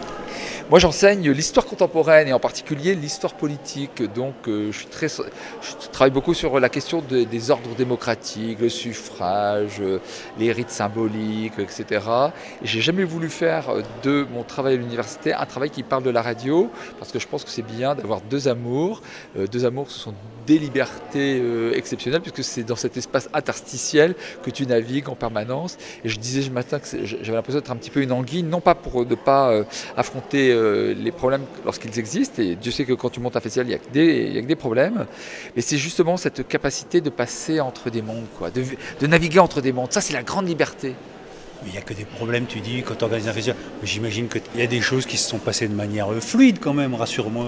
Moi, 0.69 0.79
j'enseigne 0.79 1.31
l'histoire 1.31 1.65
contemporaine 1.65 2.27
et 2.27 2.33
en 2.33 2.39
particulier 2.39 2.93
l'histoire 2.93 3.35
politique. 3.35 4.03
Donc, 4.13 4.35
euh, 4.49 4.69
je, 4.73 4.79
suis 4.79 4.87
très, 4.87 5.07
je 5.07 5.87
travaille 5.93 6.11
beaucoup 6.11 6.33
sur 6.33 6.59
la 6.59 6.67
question 6.67 7.01
des 7.01 7.51
ordres 7.51 7.73
démocratiques, 7.77 8.59
le 8.59 8.67
suffrage, 8.67 9.77
euh, 9.79 9.99
les 10.37 10.51
rites 10.51 10.69
symboliques, 10.69 11.57
etc. 11.57 12.05
Et 12.61 12.67
j'ai 12.67 12.81
jamais 12.81 13.05
voulu 13.05 13.29
faire 13.29 13.69
euh, 13.69 13.81
de 14.03 14.27
mon 14.33 14.43
travail 14.43 14.73
à 14.73 14.77
l'université 14.77 15.33
un 15.33 15.45
travail 15.45 15.69
qui 15.69 15.83
parle 15.83 16.03
de 16.03 16.09
la 16.09 16.21
radio, 16.21 16.69
parce 16.99 17.13
que 17.13 17.19
je 17.19 17.27
pense 17.27 17.45
que 17.45 17.49
c'est 17.49 17.61
bien 17.61 17.95
d'avoir 17.95 18.19
deux 18.19 18.49
amours. 18.49 19.01
deux 19.49 19.63
amours, 19.63 19.89
ce 19.89 19.99
sont 19.99 20.13
des 20.45 20.59
libertés 20.59 21.41
exceptionnelles, 21.73 22.21
puisque 22.21 22.43
c'est 22.43 22.63
dans 22.63 22.75
cet 22.75 22.95
espace 22.97 23.29
interstitiel 23.33 24.15
que 24.43 24.49
tu 24.49 24.65
navigues 24.65 25.09
en 25.09 25.15
permanence. 25.15 25.77
Et 26.03 26.09
je 26.09 26.19
disais 26.19 26.41
ce 26.41 26.49
matin 26.49 26.79
que 26.79 27.05
j'avais 27.05 27.33
l'impression 27.33 27.59
d'être 27.59 27.71
un 27.71 27.75
petit 27.75 27.89
peu 27.89 28.01
une 28.01 28.11
anguille, 28.11 28.43
non 28.43 28.61
pas 28.61 28.75
pour 28.75 29.05
ne 29.05 29.15
pas 29.15 29.61
affronter 29.97 30.56
euh, 30.57 30.93
les 30.93 31.11
problèmes 31.11 31.45
lorsqu'ils 31.65 31.97
existent, 31.99 32.41
et 32.41 32.55
Dieu 32.55 32.71
sait 32.71 32.85
que 32.85 32.93
quand 32.93 33.09
tu 33.09 33.19
montes 33.19 33.35
un 33.35 33.39
festival, 33.39 33.67
il 33.67 33.69
n'y 33.69 33.75
a, 33.75 34.39
a, 34.39 34.41
que 34.41 34.47
des 34.47 34.55
problèmes, 34.55 35.05
mais 35.55 35.61
c'est 35.61 35.77
justement 35.77 36.17
cette 36.17 36.47
capacité 36.47 37.01
de 37.01 37.09
passer 37.09 37.59
entre 37.59 37.89
des 37.89 38.01
mondes, 38.01 38.25
quoi, 38.37 38.49
de, 38.51 38.63
de 38.99 39.07
naviguer 39.07 39.39
entre 39.39 39.61
des 39.61 39.71
mondes. 39.71 39.91
Ça, 39.91 40.01
c'est 40.01 40.13
la 40.13 40.23
grande 40.23 40.47
liberté. 40.47 40.95
Il 41.65 41.71
n'y 41.71 41.77
a 41.77 41.81
que 41.81 41.93
des 41.93 42.05
problèmes, 42.05 42.45
tu 42.45 42.59
dis, 42.59 42.83
quand 42.83 42.95
tu 42.95 43.03
organises 43.03 43.27
un 43.27 43.33
festival. 43.33 43.57
J'imagine 43.83 44.27
qu'il 44.27 44.41
y 44.55 44.61
a 44.61 44.67
des 44.67 44.81
choses 44.81 45.05
qui 45.05 45.17
se 45.17 45.27
sont 45.27 45.39
passées 45.39 45.67
de 45.67 45.73
manière 45.73 46.11
euh, 46.11 46.19
fluide 46.19 46.59
quand 46.59 46.73
même, 46.73 46.93
rassure-moi. 46.93 47.47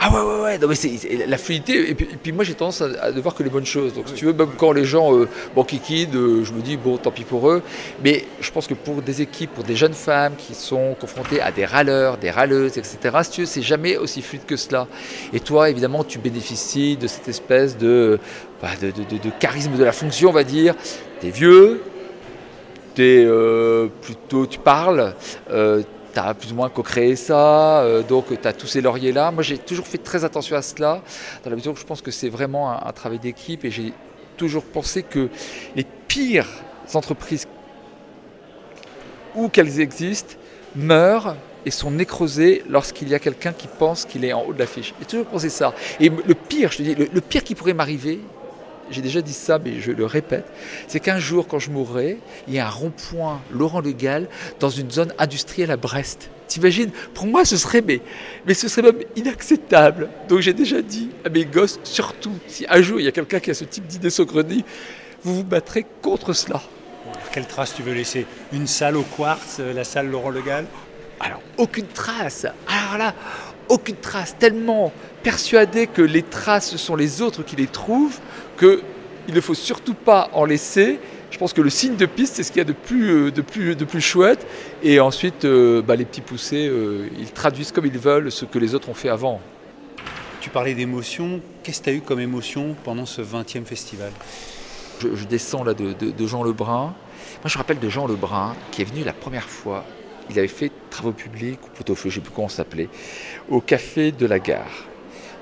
Ah 0.00 0.12
ouais, 0.12 0.20
ouais, 0.20 0.42
ouais. 0.42 0.58
Non, 0.58 0.68
mais 0.68 0.74
c'est, 0.74 1.26
la 1.26 1.38
fluidité. 1.38 1.90
Et 1.90 1.94
puis, 1.94 2.32
moi, 2.32 2.44
j'ai 2.44 2.54
tendance 2.54 2.82
à, 2.82 3.10
ne 3.10 3.20
voir 3.20 3.34
que 3.34 3.42
les 3.42 3.50
bonnes 3.50 3.66
choses. 3.66 3.94
Donc, 3.94 4.08
si 4.08 4.14
tu 4.14 4.26
veux, 4.26 4.32
même 4.32 4.50
quand 4.56 4.72
les 4.72 4.84
gens 4.84 5.14
euh, 5.14 5.28
bon, 5.56 5.62
euh, 5.64 6.44
je 6.44 6.52
me 6.52 6.60
dis, 6.60 6.76
bon, 6.76 6.98
tant 6.98 7.10
pis 7.10 7.24
pour 7.24 7.48
eux. 7.50 7.62
Mais 8.04 8.26
je 8.40 8.50
pense 8.50 8.66
que 8.66 8.74
pour 8.74 9.02
des 9.02 9.22
équipes, 9.22 9.52
pour 9.54 9.64
des 9.64 9.76
jeunes 9.76 9.94
femmes 9.94 10.34
qui 10.36 10.54
sont 10.54 10.94
confrontées 11.00 11.40
à 11.40 11.50
des 11.50 11.64
râleurs, 11.64 12.18
des 12.18 12.30
râleuses, 12.30 12.76
etc., 12.76 12.98
si 13.22 13.30
tu 13.30 13.40
veux, 13.40 13.46
c'est 13.46 13.62
jamais 13.62 13.96
aussi 13.96 14.22
fluide 14.22 14.44
que 14.46 14.56
cela. 14.56 14.86
Et 15.32 15.40
toi, 15.40 15.70
évidemment, 15.70 16.04
tu 16.04 16.18
bénéficies 16.18 16.96
de 16.96 17.06
cette 17.06 17.28
espèce 17.28 17.78
de, 17.78 18.20
bah, 18.60 18.68
de, 18.80 18.88
de, 18.90 19.22
de 19.22 19.30
charisme 19.40 19.76
de 19.76 19.84
la 19.84 19.92
fonction, 19.92 20.28
on 20.28 20.32
va 20.32 20.44
dire. 20.44 20.74
T'es 21.20 21.30
vieux, 21.30 21.82
euh, 23.02 23.88
plutôt, 24.02 24.46
tu 24.46 24.58
parles, 24.58 25.14
euh, 25.50 25.82
tu 26.12 26.18
as 26.18 26.34
plus 26.34 26.52
ou 26.52 26.54
moins 26.54 26.68
co-créé 26.68 27.16
ça, 27.16 27.80
euh, 27.80 28.02
donc 28.02 28.26
tu 28.40 28.48
as 28.48 28.52
tous 28.52 28.66
ces 28.66 28.80
lauriers-là. 28.80 29.30
Moi, 29.30 29.42
j'ai 29.42 29.58
toujours 29.58 29.86
fait 29.86 29.98
très 29.98 30.24
attention 30.24 30.56
à 30.56 30.62
cela, 30.62 31.02
dans 31.44 31.50
la 31.50 31.56
mesure 31.56 31.72
où 31.72 31.76
je 31.76 31.84
pense 31.84 32.02
que 32.02 32.10
c'est 32.10 32.28
vraiment 32.28 32.70
un, 32.70 32.92
travail 32.92 33.18
d'équipe 33.18 33.64
et 33.64 33.70
j'ai 33.70 33.92
toujours 34.36 34.64
pensé 34.64 35.02
que 35.02 35.28
les 35.76 35.86
pires 36.06 36.48
entreprises, 36.94 37.46
où 39.34 39.48
qu'elles 39.48 39.80
existent, 39.80 40.34
meurent 40.74 41.36
et 41.66 41.70
sont 41.70 41.90
nécrosées 41.90 42.62
lorsqu'il 42.68 43.08
y 43.08 43.14
a 43.14 43.18
quelqu'un 43.18 43.52
qui 43.52 43.66
pense 43.66 44.04
qu'il 44.04 44.24
est 44.24 44.32
en 44.32 44.42
haut 44.42 44.52
de 44.52 44.58
l'affiche. 44.58 44.94
J'ai 45.00 45.06
toujours 45.06 45.26
pensé 45.26 45.48
ça. 45.48 45.74
Et 46.00 46.08
le 46.08 46.34
pire, 46.34 46.72
je 46.72 46.78
te 46.78 46.82
dis, 46.82 46.94
le 46.94 47.20
pire 47.20 47.44
qui 47.44 47.54
pourrait 47.54 47.74
m'arriver, 47.74 48.20
j'ai 48.90 49.02
déjà 49.02 49.20
dit 49.20 49.32
ça, 49.32 49.58
mais 49.58 49.80
je 49.80 49.92
le 49.92 50.06
répète, 50.06 50.46
c'est 50.86 51.00
qu'un 51.00 51.18
jour, 51.18 51.46
quand 51.46 51.58
je 51.58 51.70
mourrai, 51.70 52.18
il 52.46 52.54
y 52.54 52.58
a 52.58 52.66
un 52.66 52.70
rond-point 52.70 53.40
Laurent 53.50 53.80
Le 53.80 53.92
Gall 53.92 54.28
dans 54.60 54.70
une 54.70 54.90
zone 54.90 55.12
industrielle 55.18 55.70
à 55.70 55.76
Brest. 55.76 56.30
T'imagines? 56.48 56.90
Pour 57.12 57.26
moi, 57.26 57.44
ce 57.44 57.56
serait, 57.56 57.82
mais, 57.82 58.00
mais 58.46 58.54
ce 58.54 58.68
serait 58.68 58.82
même 58.82 59.02
inacceptable. 59.16 60.08
Donc 60.28 60.40
j'ai 60.40 60.54
déjà 60.54 60.80
dit 60.80 61.10
à 61.24 61.28
mes 61.28 61.44
gosses, 61.44 61.78
surtout, 61.84 62.32
si 62.46 62.64
un 62.68 62.80
jour 62.80 62.98
il 63.00 63.04
y 63.04 63.08
a 63.08 63.12
quelqu'un 63.12 63.38
qui 63.38 63.50
a 63.50 63.54
ce 63.54 63.64
type 63.64 63.86
d'idée 63.86 64.10
saugrenue, 64.10 64.62
vous 65.22 65.34
vous 65.34 65.44
battrez 65.44 65.84
contre 66.00 66.32
cela. 66.32 66.62
Quelle 67.32 67.46
trace 67.46 67.74
tu 67.74 67.82
veux 67.82 67.92
laisser? 67.92 68.26
Une 68.52 68.66
salle 68.66 68.96
au 68.96 69.02
quartz, 69.02 69.58
euh, 69.60 69.72
la 69.72 69.84
salle 69.84 70.08
Laurent 70.08 70.30
Le 70.30 70.40
Gall 70.40 70.66
Alors, 71.20 71.40
aucune 71.56 71.86
trace. 71.86 72.46
Alors 72.66 72.98
là, 72.98 73.14
aucune 73.68 73.96
trace, 73.96 74.36
tellement 74.38 74.92
persuadé 75.22 75.86
que 75.86 76.02
les 76.02 76.22
traces 76.22 76.76
sont 76.76 76.96
les 76.96 77.22
autres 77.22 77.42
qui 77.42 77.56
les 77.56 77.66
trouvent, 77.66 78.18
qu'il 78.58 78.80
ne 79.34 79.40
faut 79.40 79.54
surtout 79.54 79.94
pas 79.94 80.30
en 80.32 80.44
laisser. 80.44 80.98
Je 81.30 81.38
pense 81.38 81.52
que 81.52 81.60
le 81.60 81.70
signe 81.70 81.96
de 81.96 82.06
piste, 82.06 82.36
c'est 82.36 82.42
ce 82.42 82.50
qu'il 82.50 82.58
y 82.58 82.62
a 82.62 82.64
de 82.64 82.72
plus, 82.72 83.10
euh, 83.10 83.30
de 83.30 83.42
plus, 83.42 83.76
de 83.76 83.84
plus 83.84 84.00
chouette. 84.00 84.46
Et 84.82 84.98
ensuite, 84.98 85.44
euh, 85.44 85.82
bah, 85.82 85.94
les 85.94 86.04
petits 86.04 86.22
poussés, 86.22 86.66
euh, 86.68 87.08
ils 87.18 87.30
traduisent 87.30 87.70
comme 87.70 87.86
ils 87.86 87.98
veulent 87.98 88.32
ce 88.32 88.44
que 88.44 88.58
les 88.58 88.74
autres 88.74 88.88
ont 88.88 88.94
fait 88.94 89.10
avant. 89.10 89.40
Tu 90.40 90.50
parlais 90.50 90.74
d'émotion. 90.74 91.40
Qu'est-ce 91.62 91.80
que 91.80 91.84
tu 91.84 91.90
as 91.90 91.92
eu 91.94 92.00
comme 92.00 92.20
émotion 92.20 92.74
pendant 92.84 93.04
ce 93.04 93.20
20e 93.20 93.64
festival? 93.64 94.12
Je, 95.00 95.24
descends 95.26 95.64
là 95.64 95.74
de, 95.74 96.26
Jean 96.26 96.42
Lebrun. 96.42 96.84
Moi, 96.84 96.94
je 97.44 97.56
me 97.56 97.58
rappelle 97.58 97.78
de 97.78 97.88
Jean 97.88 98.06
Lebrun 98.06 98.56
qui 98.70 98.82
est 98.82 98.84
venu 98.84 99.04
la 99.04 99.12
première 99.12 99.48
fois. 99.48 99.84
Il 100.30 100.38
avait 100.38 100.48
fait 100.48 100.70
travaux 100.90 101.12
publics, 101.12 101.60
ou 101.64 101.70
plutôt 101.70 101.94
je 101.94 102.06
ne 102.06 102.12
sais 102.12 102.20
plus 102.20 102.30
comment 102.30 102.48
ça 102.48 102.58
s'appelait, 102.58 102.88
au 103.48 103.60
café 103.60 104.12
de 104.12 104.26
la 104.26 104.38
gare 104.38 104.88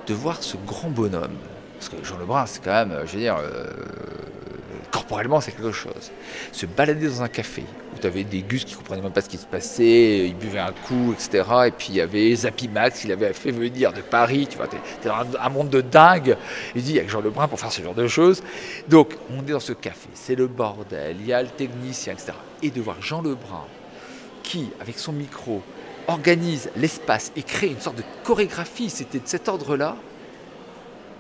de 0.07 0.15
voir 0.15 0.43
ce 0.43 0.57
grand 0.67 0.89
bonhomme. 0.89 1.37
Parce 1.79 1.89
que 1.89 2.05
Jean 2.05 2.19
Lebrun, 2.19 2.47
c'est 2.47 2.63
quand 2.63 2.87
même, 2.87 3.03
je 3.07 3.13
veux 3.13 3.21
dire, 3.21 3.37
euh, 3.39 3.67
corporellement, 4.91 5.41
c'est 5.41 5.53
quelque 5.53 5.73
chose. 5.73 6.11
Se 6.53 6.65
balader 6.65 7.07
dans 7.07 7.23
un 7.23 7.29
café 7.29 7.63
où 7.95 7.99
tu 7.99 8.07
avais 8.07 8.25
des 8.25 8.43
gus 8.43 8.65
qui 8.65 8.75
comprenaient 8.75 9.03
même 9.03 9.13
pas 9.13 9.21
ce 9.21 9.29
qui 9.29 9.37
se 9.37 9.47
passait, 9.47 10.27
ils 10.27 10.35
buvaient 10.35 10.59
un 10.59 10.73
coup, 10.73 11.13
etc. 11.13 11.45
Et 11.67 11.71
puis 11.71 11.89
il 11.91 11.97
y 11.97 12.01
avait 12.01 12.35
Zappy 12.35 12.69
Max, 12.69 13.05
il 13.05 13.13
avait 13.13 13.33
fait 13.33 13.51
venir 13.51 13.93
de 13.93 14.01
Paris, 14.01 14.47
tu 14.49 14.57
vois, 14.57 14.69
t'es 14.69 14.77
es 14.77 15.07
dans 15.07 15.39
un 15.39 15.49
monde 15.51 15.69
de 15.69 15.81
dingue. 15.81 16.37
Il 16.75 16.83
dit, 16.83 16.93
il 16.93 16.97
y 16.97 17.01
a 17.01 17.05
que 17.05 17.11
Jean 17.11 17.21
Lebrun 17.21 17.47
pour 17.49 17.61
faire 17.61 17.73
ce 17.73 17.83
genre 17.83 17.95
de 17.95 18.09
choses. 18.09 18.43
Donc, 18.89 19.15
on 19.31 19.41
est 19.41 19.53
dans 19.53 19.61
ce 19.61 19.73
café, 19.73 20.09
c'est 20.15 20.35
le 20.35 20.47
bordel, 20.47 21.17
il 21.21 21.27
y 21.27 21.33
a 21.33 21.43
le 21.43 21.49
technicien, 21.49 22.15
etc. 22.15 22.33
Et 22.63 22.71
de 22.71 22.81
voir 22.81 22.97
Jean 23.03 23.21
Lebrun 23.21 23.67
qui, 24.47 24.71
avec 24.81 24.99
son 24.99 25.13
micro, 25.13 25.61
organise 26.07 26.71
l'espace 26.77 27.33
et 27.37 27.43
crée 27.43 27.67
une 27.67 27.81
sorte 27.81 27.99
de 27.99 28.05
chorégraphie, 28.25 28.89
c'était 28.89 29.19
de 29.19 29.27
cet 29.27 29.49
ordre-là, 29.49 29.97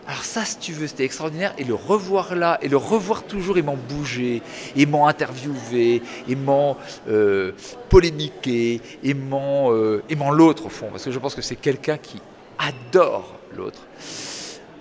alors 0.09 0.23
ça, 0.23 0.45
si 0.45 0.59
tu 0.59 0.73
veux, 0.73 0.87
c'était 0.87 1.04
extraordinaire. 1.04 1.52
Et 1.59 1.64
le 1.64 1.75
revoir 1.75 2.37
là, 2.37 2.59
et 2.62 2.68
le 2.68 2.76
revoir 2.76 3.25
toujours 3.25 3.59
aimant 3.59 3.76
bouger, 3.88 4.40
aimant 4.76 5.09
interviewer, 5.09 6.00
aimant 6.28 6.76
euh, 7.09 7.50
polémiquer, 7.88 8.80
aimant, 9.02 9.73
euh, 9.73 10.04
aimant 10.09 10.30
l'autre 10.30 10.66
au 10.66 10.68
fond. 10.68 10.88
Parce 10.92 11.04
que 11.04 11.11
je 11.11 11.18
pense 11.18 11.35
que 11.35 11.42
c'est 11.42 11.56
quelqu'un 11.56 11.99
qui 11.99 12.21
adore 12.59 13.35
l'autre. 13.56 13.80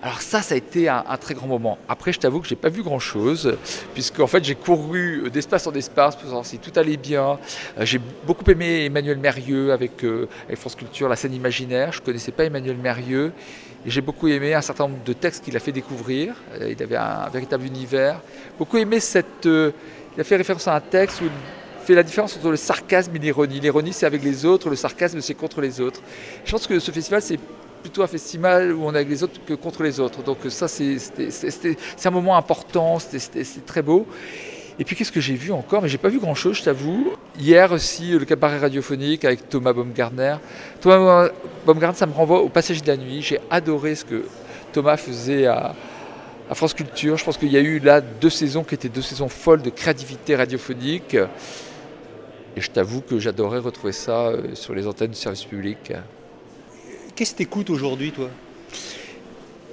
Alors 0.06 0.22
ça, 0.22 0.44
ça 0.44 0.54
a 0.54 0.58
été 0.60 0.88
un, 0.88 1.04
très 1.20 1.34
grand 1.34 1.48
moment. 1.48 1.80
Après, 1.90 2.14
je 2.14 2.20
t'avoue 2.20 2.40
que 2.40 2.48
j'ai 2.48 2.56
pas 2.56 2.70
vu 2.70 2.84
grand-chose, 2.84 3.58
puisque 3.96 4.20
en 4.20 4.28
fait, 4.28 4.46
j'ai 4.46 4.54
couru 4.54 5.32
d'espace 5.32 5.66
en 5.66 5.74
espace 5.74 6.16
pour 6.16 6.26
savoir 6.26 6.46
si 6.46 6.60
tout 6.60 6.72
allait 6.76 6.96
bien. 6.96 7.40
Euh, 7.80 7.86
j'ai 7.86 8.00
beaucoup 8.24 8.48
aimé 8.52 8.86
Emmanuel 8.86 9.18
Mérieux 9.18 9.72
avec, 9.72 10.04
euh, 10.04 10.30
avec, 10.46 10.60
France 10.60 10.76
Culture, 10.76 11.10
la 11.10 11.16
scène 11.16 11.34
imaginaire. 11.34 11.92
Je 11.92 12.02
connaissais 12.02 12.32
pas 12.32 12.46
Emmanuel 12.46 12.78
Mérieux. 12.78 13.32
J'ai 13.84 14.02
beaucoup 14.02 14.28
aimé 14.28 14.54
un 14.54 14.62
certain 14.62 14.84
nombre 14.84 15.04
de 15.04 15.14
textes 15.14 15.44
qu'il 15.44 15.58
a 15.58 15.60
fait 15.60 15.72
découvrir. 15.72 16.36
Euh, 16.62 16.72
il 16.72 16.84
avait 16.84 16.98
un, 16.98 17.28
véritable 17.30 17.66
univers. 17.66 18.22
Beaucoup 18.60 18.78
aimé 18.78 19.00
cette... 19.00 19.46
il 19.46 20.22
a 20.22 20.24
fait 20.24 20.36
référence 20.36 20.68
à 20.68 20.76
un 20.76 20.82
texte 20.82 21.22
où 21.22 21.24
il 21.24 21.32
fait 21.84 21.96
la 21.96 22.04
différence 22.04 22.38
entre 22.38 22.52
le 22.52 22.58
sarcasme 22.58 23.16
et 23.16 23.20
l'ironie. 23.20 23.60
L'ironie, 23.60 23.92
c'est 23.92 24.06
avec 24.06 24.24
les 24.24 24.46
autres, 24.46 24.70
le 24.70 24.76
sarcasme, 24.76 25.20
c'est 25.20 25.34
contre 25.34 25.62
les 25.62 25.82
autres. 25.82 26.02
Je 26.46 26.52
pense 26.52 26.68
que 26.68 26.78
ce 26.78 26.92
festival, 26.92 27.24
c'est 27.24 27.40
plutôt 27.86 28.02
un 28.02 28.08
festival 28.08 28.74
où 28.74 28.84
on 28.84 28.94
est 28.94 28.98
avec 28.98 29.10
les 29.10 29.22
autres 29.22 29.40
que 29.46 29.54
contre 29.54 29.84
les 29.84 30.00
autres. 30.00 30.24
Donc 30.24 30.40
ça, 30.50 30.68
c'est 30.68 30.98
un 32.06 32.10
moment 32.10 32.36
important, 32.36 32.98
c'était 32.98 33.44
très 33.64 33.84
beau. 33.84 34.08
Et 34.80 34.84
puis 34.84 34.96
qu'est-ce 34.96 35.12
que 35.12 35.22
j'ai 35.22 35.36
vu 35.36 35.52
encore? 35.52 35.84
Mais 35.84 35.88
j'ai 35.88 36.00
pas 36.00 36.10
vu 36.10 36.18
grand-chose, 36.18 36.58
je 36.58 36.64
t'avoue. 36.64 37.14
Hier 37.40 37.72
aussi, 37.72 38.10
le 38.10 38.26
cabaret 38.26 38.58
radiophonique 38.58 39.24
avec 39.24 39.48
Thomas 39.50 39.72
Baumgartner. 39.72 40.38
Thomas 40.82 41.30
Baumgartner, 41.64 42.00
ça 42.00 42.08
me 42.08 42.14
renvoie 42.14 42.42
au 42.42 42.50
passage 42.50 42.82
de 42.82 42.88
la 42.88 42.98
nuit. 42.98 43.22
J'ai 43.22 43.40
adoré 43.52 43.94
ce 43.94 44.04
que 44.04 44.26
Thomas 44.74 44.98
faisait 44.98 45.46
à, 45.46 45.76
à 46.50 46.56
France 46.56 46.74
Culture. 46.74 47.18
Je 47.18 47.24
pense 47.24 47.38
qu'il 47.38 47.52
y 47.52 47.58
a 47.58 47.62
eu 47.62 47.78
là 47.78 48.02
deux 48.02 48.32
saisons 48.32 48.64
qui 48.64 48.74
étaient 48.74 48.90
deux 48.90 49.04
saisons 49.04 49.30
folles 49.30 49.62
de 49.62 49.70
créativité 49.70 50.36
radiophonique. 50.36 51.16
Et 52.58 52.62
je 52.62 52.72
t'avoue 52.72 53.02
que 53.02 53.20
j'adorais 53.20 53.60
retrouver 53.60 53.94
ça 53.94 54.30
euh, 54.30 54.56
sur 54.56 54.74
les 54.74 54.88
antennes 54.88 55.12
du 55.12 55.18
service 55.18 55.44
public. 55.44 55.94
Qu'est-ce 57.16 57.32
que 57.32 57.38
tu 57.38 57.44
écoutes 57.44 57.70
aujourd'hui, 57.70 58.12
toi? 58.12 58.28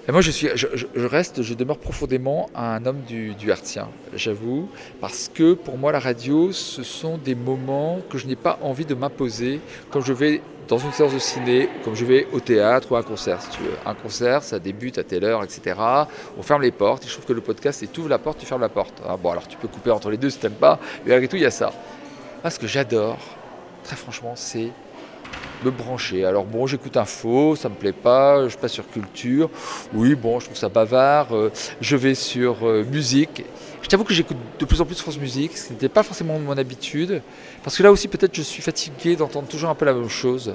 Moi, 0.09 0.21
je, 0.21 0.31
suis, 0.31 0.49
je, 0.55 1.07
reste, 1.07 1.43
je 1.43 1.55
demeure 1.55 1.79
profondément 1.79 2.49
un 2.55 2.87
homme 2.87 3.01
du, 3.01 3.35
du 3.35 3.51
j'avoue, 4.15 4.69
parce 5.01 5.29
que 5.33 5.55
pour 5.55 5.77
moi, 5.77 5.91
la 5.91 5.99
radio, 5.99 6.53
ce 6.53 6.85
sont 6.85 7.19
des 7.19 7.35
moments 7.35 7.99
que 8.11 8.19
je 8.19 8.29
n'ai 8.29 8.37
pas 8.37 8.61
envie 8.63 8.85
de 8.85 8.95
m'imposer 8.95 9.61
quand 9.91 10.01
je 10.01 10.13
vais 10.13 10.41
dans 10.69 10.79
une 10.79 10.93
séance 10.93 11.15
de 11.15 11.19
ciné, 11.19 11.69
comme 11.85 11.97
je 11.97 12.05
vais 12.05 12.29
au 12.33 12.39
théâtre 12.39 12.93
ou 12.93 12.97
à 12.97 13.01
un 13.01 13.03
concert, 13.03 13.43
si 13.43 13.51
tu 13.51 13.63
veux. 13.63 13.75
Un 13.85 13.95
concert, 13.95 14.45
ça 14.45 14.61
débute 14.61 14.99
à 14.99 15.03
telle 15.03 15.25
heure, 15.25 15.43
etc. 15.43 15.77
On 16.39 16.43
ferme 16.43 16.63
les 16.63 16.71
portes, 16.71 17.05
et 17.05 17.09
je 17.09 17.13
trouve 17.13 17.27
que 17.27 17.33
le 17.33 17.41
podcast, 17.41 17.81
c'est 17.81 17.91
tu 17.91 18.01
ouvres 18.01 18.09
la 18.09 18.19
porte, 18.19 18.39
tu 18.39 18.47
fermes 18.47 18.61
la 18.61 18.69
porte. 18.69 19.03
Ah, 19.05 19.17
bon, 19.17 19.31
alors 19.31 19.49
tu 19.49 19.57
peux 19.57 19.69
couper 19.69 19.91
entre 19.91 20.11
les 20.11 20.17
deux 20.17 20.31
si 20.31 20.39
tu 20.39 20.47
n'aimes 20.47 20.55
pas, 20.55 20.79
mais 21.05 21.11
malgré 21.11 21.27
tout, 21.27 21.37
il 21.37 21.43
y 21.43 21.47
a 21.47 21.51
ça. 21.51 21.73
Moi, 22.43 22.51
ce 22.51 22.59
que 22.61 22.69
j'adore, 22.69 23.19
très 23.83 23.97
franchement, 23.97 24.35
c'est 24.37 24.69
me 25.65 25.71
brancher. 25.71 26.25
Alors 26.25 26.45
bon, 26.45 26.67
j'écoute 26.67 26.97
info, 26.97 27.57
ça 27.57 27.69
me 27.69 27.75
plaît 27.75 27.93
pas, 27.93 28.49
je 28.49 28.57
passe 28.57 28.73
sur 28.73 28.89
culture, 28.89 29.51
oui, 29.95 30.15
bon, 30.15 30.41
je 30.41 30.47
trouve 30.47 30.57
ça 30.57 30.69
bavard, 30.69 31.35
euh, 31.35 31.51
je 31.81 31.97
vais 31.97 32.15
sur 32.15 32.67
euh, 32.67 32.85
musique. 32.85 33.45
Je 33.81 33.89
t'avoue 33.89 34.05
que 34.05 34.15
j'écoute 34.15 34.37
de 34.59 34.65
plus 34.65 34.81
en 34.81 34.85
plus 34.85 35.01
France 35.01 35.19
Musique, 35.19 35.57
ce 35.59 35.73
n'était 35.73 35.89
pas 35.89 36.03
forcément 36.03 36.39
mon 36.39 36.57
habitude, 36.57 37.21
parce 37.65 37.77
que 37.77 37.83
là 37.83 37.91
aussi 37.91 38.09
peut-être 38.09 38.35
je 38.35 38.43
suis 38.43 38.63
fatigué 38.63 39.17
d'entendre 39.17 39.49
toujours 39.49 39.71
un 39.71 39.75
peu 39.75 39.85
la 39.85 39.93
même 39.93 40.09
chose, 40.09 40.55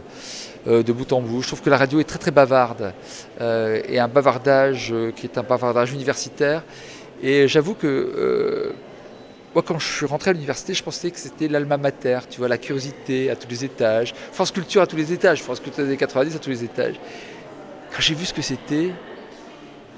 euh, 0.67 0.82
de 0.82 0.94
bout 0.94 1.12
en 1.12 1.22
bout. 1.22 1.41
Je 1.41 1.48
trouve 1.48 1.62
que 1.62 1.70
la 1.70 1.77
radio 1.77 2.00
est 2.00 2.06
très 2.06 2.20
très 2.20 2.32
bavarde, 2.32 2.94
et 3.39 4.00
un 4.00 4.08
bavardage 4.08 4.94
qui 5.15 5.25
est 5.25 5.38
un 5.38 5.44
bavardage 5.44 5.91
universitaire. 5.91 6.63
Et 7.22 7.48
j'avoue 7.48 7.74
que 7.74 8.74
moi, 9.58 9.64
quand 9.66 9.80
je 9.80 9.92
suis 9.92 10.06
rentré 10.06 10.30
à 10.30 10.34
l'université, 10.34 10.76
je 10.76 10.84
pensais 10.84 11.10
que 11.10 11.18
c'était 11.18 11.48
l'alma 11.48 11.78
mater, 11.78 12.20
tu 12.30 12.38
vois, 12.38 12.48
la 12.48 12.60
curiosité 12.60 13.32
à 13.32 13.36
tous 13.36 13.48
les 13.50 13.66
étages, 13.66 14.14
France 14.32 14.52
Culture 14.52 14.84
à 14.84 14.86
tous 14.86 14.98
les 14.98 15.12
étages, 15.12 15.42
France 15.42 15.60
Culture 15.62 15.82
des 15.84 15.90
années 15.90 15.98
90 15.98 16.36
à 16.36 16.38
tous 16.38 16.52
les 16.52 16.64
étages. 16.64 16.94
Quand 17.90 18.00
j'ai 18.00 18.14
vu 18.14 18.26
ce 18.26 18.36
que 18.36 18.44
c'était, 18.44 18.92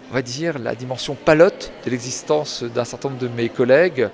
on 0.10 0.13
va 0.13 0.22
dire, 0.22 0.60
la 0.60 0.75
dimension 0.75 1.13
palote 1.13 1.74
de 1.84 1.92
l'existence 1.92 2.63
d'un 2.63 2.86
certain 2.86 3.10
nombre 3.10 3.20
de 3.20 3.28
mes 3.28 3.50
collègues, 3.50 4.08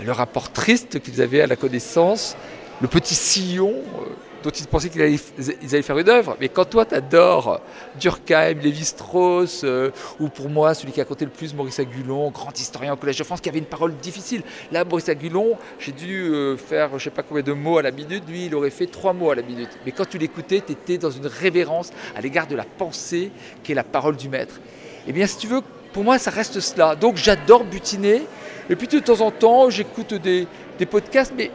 le 0.00 0.12
rapport 0.12 0.52
triste 0.52 1.00
qu'ils 1.00 1.20
avaient 1.22 1.40
à 1.40 1.48
la 1.48 1.56
connaissance, 1.56 2.36
le 2.80 2.86
petit 2.86 3.16
sillon 3.16 3.72
euh, 3.72 4.04
dont 4.42 4.50
ils 4.50 4.66
pensaient 4.66 4.88
qu'ils 4.88 5.02
allaient, 5.02 5.82
faire 5.82 5.98
une 5.98 6.08
œuvre. 6.08 6.36
Mais 6.40 6.48
quand 6.48 6.64
toi, 6.64 6.84
tu 6.84 6.94
adores 6.94 7.60
Durkheim, 7.98 8.58
Lévi-Strauss, 8.60 9.62
euh, 9.64 9.90
ou 10.20 10.28
pour 10.28 10.48
moi, 10.48 10.74
celui 10.74 10.92
qui 10.92 11.00
a 11.00 11.04
compté 11.04 11.24
le 11.24 11.30
plus, 11.30 11.54
Maurice 11.54 11.78
Agulon, 11.78 12.30
grand 12.30 12.58
historien 12.58 12.92
au 12.92 12.96
Collège 12.96 13.18
de 13.18 13.24
France, 13.24 13.40
qui 13.40 13.48
avait 13.48 13.58
une 13.58 13.64
parole 13.64 13.96
difficile. 13.96 14.42
Là, 14.72 14.84
Maurice 14.84 15.08
Agulon, 15.08 15.56
j'ai 15.78 15.92
dû 15.92 16.22
euh, 16.22 16.56
faire 16.56 16.98
je 16.98 17.04
sais 17.04 17.10
pas 17.10 17.22
combien 17.22 17.42
de 17.42 17.52
mots 17.52 17.78
à 17.78 17.82
la 17.82 17.90
minute. 17.90 18.24
Lui, 18.28 18.46
il 18.46 18.54
aurait 18.54 18.70
fait 18.70 18.86
trois 18.86 19.12
mots 19.12 19.30
à 19.30 19.34
la 19.34 19.42
minute. 19.42 19.70
Mais 19.84 19.92
quand 19.92 20.08
tu 20.08 20.18
l'écoutais, 20.18 20.62
tu 20.64 20.72
étais 20.72 20.98
dans 20.98 21.10
une 21.10 21.26
révérence 21.26 21.90
à 22.16 22.20
l'égard 22.20 22.46
de 22.46 22.56
la 22.56 22.64
pensée 22.64 23.30
qui 23.62 23.72
est 23.72 23.74
la 23.74 23.84
parole 23.84 24.16
du 24.16 24.28
maître. 24.28 24.60
Eh 25.06 25.12
bien, 25.12 25.26
si 25.26 25.38
tu 25.38 25.46
veux, 25.46 25.60
pour 25.92 26.04
moi, 26.04 26.18
ça 26.18 26.30
reste 26.30 26.60
cela. 26.60 26.94
Donc, 26.94 27.16
j'adore 27.16 27.64
butiner. 27.64 28.22
Et 28.70 28.76
puis, 28.76 28.86
de 28.86 28.98
temps 28.98 29.20
en 29.20 29.30
temps, 29.30 29.70
j'écoute 29.70 30.14
des, 30.14 30.46
des 30.78 30.86
podcasts, 30.86 31.32
mais 31.36 31.50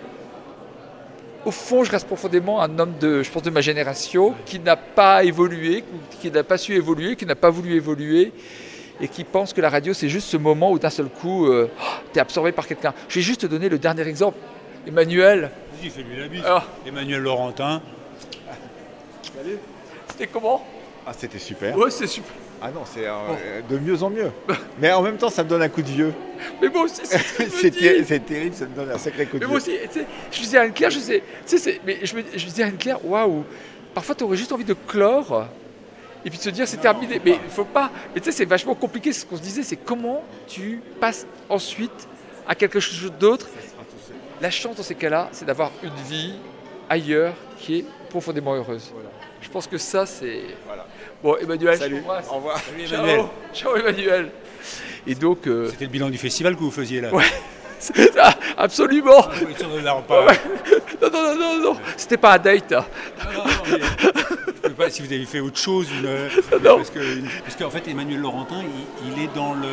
au 1.46 1.52
fond, 1.52 1.84
je 1.84 1.92
reste 1.92 2.08
profondément 2.08 2.62
un 2.62 2.80
homme 2.80 2.94
de, 3.00 3.24
je 3.24 3.30
pense, 3.30 3.44
de 3.44 3.50
ma 3.50 3.62
génération 3.62 4.34
qui 4.46 4.60
n'a 4.60 4.76
pas 4.76 5.24
évolué, 5.24 5.84
qui 6.22 6.32
n'a 6.32 6.44
pas 6.44 6.58
su 6.58 6.76
évoluer, 6.76 7.16
qui 7.16 7.26
n'a 7.26 7.36
pas 7.36 7.50
voulu 7.50 7.76
évoluer 7.76 8.32
et 9.02 9.08
qui 9.08 9.24
pense 9.24 9.54
que 9.54 9.62
la 9.62 9.70
radio, 9.70 9.94
c'est 9.94 10.10
juste 10.10 10.28
ce 10.28 10.38
moment 10.38 10.72
où 10.72 10.80
d'un 10.80 10.90
seul 10.90 11.08
coup, 11.08 11.48
euh, 11.48 11.70
tu 12.12 12.20
es 12.20 12.22
absorbé 12.22 12.52
par 12.52 12.68
quelqu'un. 12.68 12.94
Je 13.10 13.16
vais 13.16 13.22
juste 13.22 13.42
te 13.42 13.48
donner 13.48 13.70
le 13.70 13.80
dernier 13.80 14.08
exemple. 14.08 14.38
Emmanuel. 14.88 15.52
Vas-y, 15.74 15.90
fais-lui 15.90 16.20
la 16.20 16.28
bise. 16.28 16.44
Ah. 16.46 16.64
Emmanuel 16.86 17.22
Laurentin. 17.22 17.82
C'était 20.10 20.28
comment? 20.28 20.66
Ah, 21.06 21.12
c'était 21.18 21.40
super. 21.40 21.76
Ouais, 21.78 21.90
c'est 21.90 22.08
super. 22.08 22.34
Ah 22.66 22.72
non, 22.74 22.84
c'est 22.86 23.06
euh, 23.06 23.62
de 23.70 23.78
mieux 23.78 24.02
en 24.04 24.10
mieux. 24.10 24.32
Mais 24.80 24.90
en 24.94 25.02
même 25.02 25.18
temps, 25.18 25.30
ça 25.30 25.44
me 25.44 25.50
donne 25.50 25.62
un 25.62 25.68
coup 25.68 25.82
de 25.82 25.90
vieux. 25.90 26.14
Mais 26.62 26.70
moi 26.70 26.84
aussi, 26.84 27.02
c'est 27.04 27.72
terrible, 28.26 28.56
ça 28.56 28.66
me 28.66 28.74
donne 28.74 28.90
un 28.90 28.98
sacré 28.98 29.26
coup 29.26 29.38
de 29.38 29.46
mais 29.46 29.46
vieux. 29.46 29.48
Moi 29.48 29.58
aussi, 29.58 30.06
je 30.32 30.40
disais 30.40 30.58
à 30.58 30.62
Anne-Claire, 30.62 30.90
je 30.90 31.00
sais, 31.00 31.22
mais 31.86 32.00
je, 32.04 32.16
me, 32.16 32.24
je 32.34 32.46
disais 32.46 32.64
à 32.64 32.68
Anne-Claire, 32.68 33.06
waouh, 33.06 33.44
parfois 33.94 34.16
tu 34.16 34.24
aurais 34.24 34.38
juste 34.38 34.54
envie 34.54 34.64
de 34.64 34.76
clore 34.88 35.46
et 36.24 36.30
puis 36.30 36.38
de 36.38 36.44
se 36.44 36.50
dire 36.52 36.66
c'est 36.66 36.78
terminé. 36.78 37.20
Mais 37.24 37.38
il 37.44 37.50
faut 37.50 37.66
pas. 37.66 37.92
Mais 38.16 38.22
tu 38.22 38.26
sais, 38.26 38.38
c'est 38.38 38.46
vachement 38.46 38.76
compliqué. 38.76 39.12
Ce 39.12 39.26
qu'on 39.26 39.36
se 39.36 39.42
disait, 39.42 39.64
c'est 39.64 39.76
comment 39.76 40.24
tu 40.48 40.82
passes 41.02 41.28
ensuite 41.50 42.08
à 42.48 42.56
quelque 42.56 42.80
chose 42.80 43.12
d'autre. 43.20 43.50
La 44.42 44.52
chance 44.52 44.78
dans 44.78 44.84
ces 44.84 44.96
cas-là, 44.96 45.28
c'est 45.34 45.46
d'avoir 45.46 45.72
une 45.84 45.96
vie 46.10 46.34
ailleurs 46.90 47.36
qui 47.58 47.80
est 47.80 47.86
profondément 48.10 48.56
heureuse. 48.56 48.94
Je 49.42 49.50
pense 49.50 49.68
que 49.68 49.78
ça, 49.78 50.06
c'est. 50.06 50.44
Voilà. 50.66 50.86
Bon, 51.24 51.38
Emmanuel, 51.38 51.78
Salut. 51.78 52.04
Au 52.30 52.36
revoir. 52.36 52.60
Salut, 52.60 52.84
Emmanuel. 52.94 53.22
Ciao. 53.54 53.76
Emmanuel. 53.78 54.30
Et 55.08 55.16
donc. 55.16 55.48
Euh, 55.48 55.70
C'était 55.70 55.86
le 55.86 55.92
bilan 55.92 56.10
du 56.10 56.18
festival 56.18 56.56
que 56.56 56.60
vous 56.60 56.72
faisiez 56.72 57.00
là. 57.00 57.14
Ouais. 57.14 57.24
absolument. 58.58 59.22
Ah, 59.22 59.34
non, 61.02 61.10
non, 61.12 61.12
non, 61.12 61.36
non, 61.36 61.64
non. 61.64 61.78
C'était 61.96 62.18
pas 62.18 62.34
un 62.34 62.40
date. 62.40 62.72
Non, 62.72 62.84
non, 63.34 63.44
non, 63.44 64.20
sais 64.64 64.70
pas 64.74 64.90
si 64.90 65.02
vous 65.02 65.14
avez 65.14 65.26
fait 65.26 65.40
autre 65.40 65.58
chose. 65.58 65.88
Une, 65.92 66.10
non. 66.64 66.78
Parce 66.78 66.90
qu'en 66.90 67.00
parce 67.46 67.62
en 67.62 67.70
fait, 67.70 67.90
Emmanuel 67.90 68.20
Laurentin, 68.20 68.62
il, 68.62 69.14
il 69.14 69.24
est 69.24 69.34
dans 69.36 69.54
le, 69.54 69.68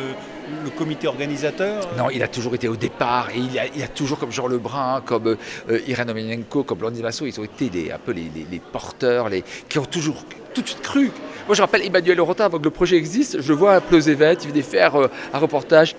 le, 0.63 0.69
comité 0.69 1.07
organisateur 1.07 1.87
Non, 1.97 2.09
il 2.09 2.21
a 2.23 2.27
toujours 2.27 2.55
été 2.55 2.67
au 2.67 2.75
départ. 2.75 3.29
Et 3.31 3.39
il 3.39 3.59
a, 3.59 3.67
il 3.67 3.83
a 3.83 3.87
toujours, 3.87 4.19
comme 4.19 4.31
Jean 4.31 4.47
Lebrun, 4.47 5.01
comme 5.05 5.37
euh, 5.69 5.79
Irène 5.87 6.09
Omenenko, 6.09 6.63
comme 6.63 6.77
Blondine 6.77 7.03
Massot, 7.03 7.25
ils 7.25 7.39
ont 7.39 7.43
été 7.43 7.69
les, 7.69 7.91
un 7.91 7.97
peu 7.97 8.11
les, 8.11 8.29
les, 8.33 8.45
les 8.49 8.59
porteurs, 8.59 9.29
les, 9.29 9.43
qui 9.67 9.79
ont 9.79 9.85
toujours 9.85 10.23
tout 10.53 10.61
de 10.61 10.67
suite 10.67 10.81
cru. 10.81 11.11
Moi, 11.51 11.57
je 11.57 11.63
rappelle 11.63 11.85
Emmanuel 11.85 12.15
Laurentin, 12.15 12.45
avant 12.45 12.59
que 12.59 12.63
le 12.63 12.69
projet 12.69 12.95
existe, 12.95 13.41
je 13.41 13.49
le 13.49 13.55
vois 13.55 13.73
à 13.73 13.81
Pleuzevet, 13.81 14.37
il 14.41 14.51
venait 14.51 14.61
faire 14.61 14.95
euh, 14.95 15.09
un 15.33 15.37
reportage. 15.37 15.97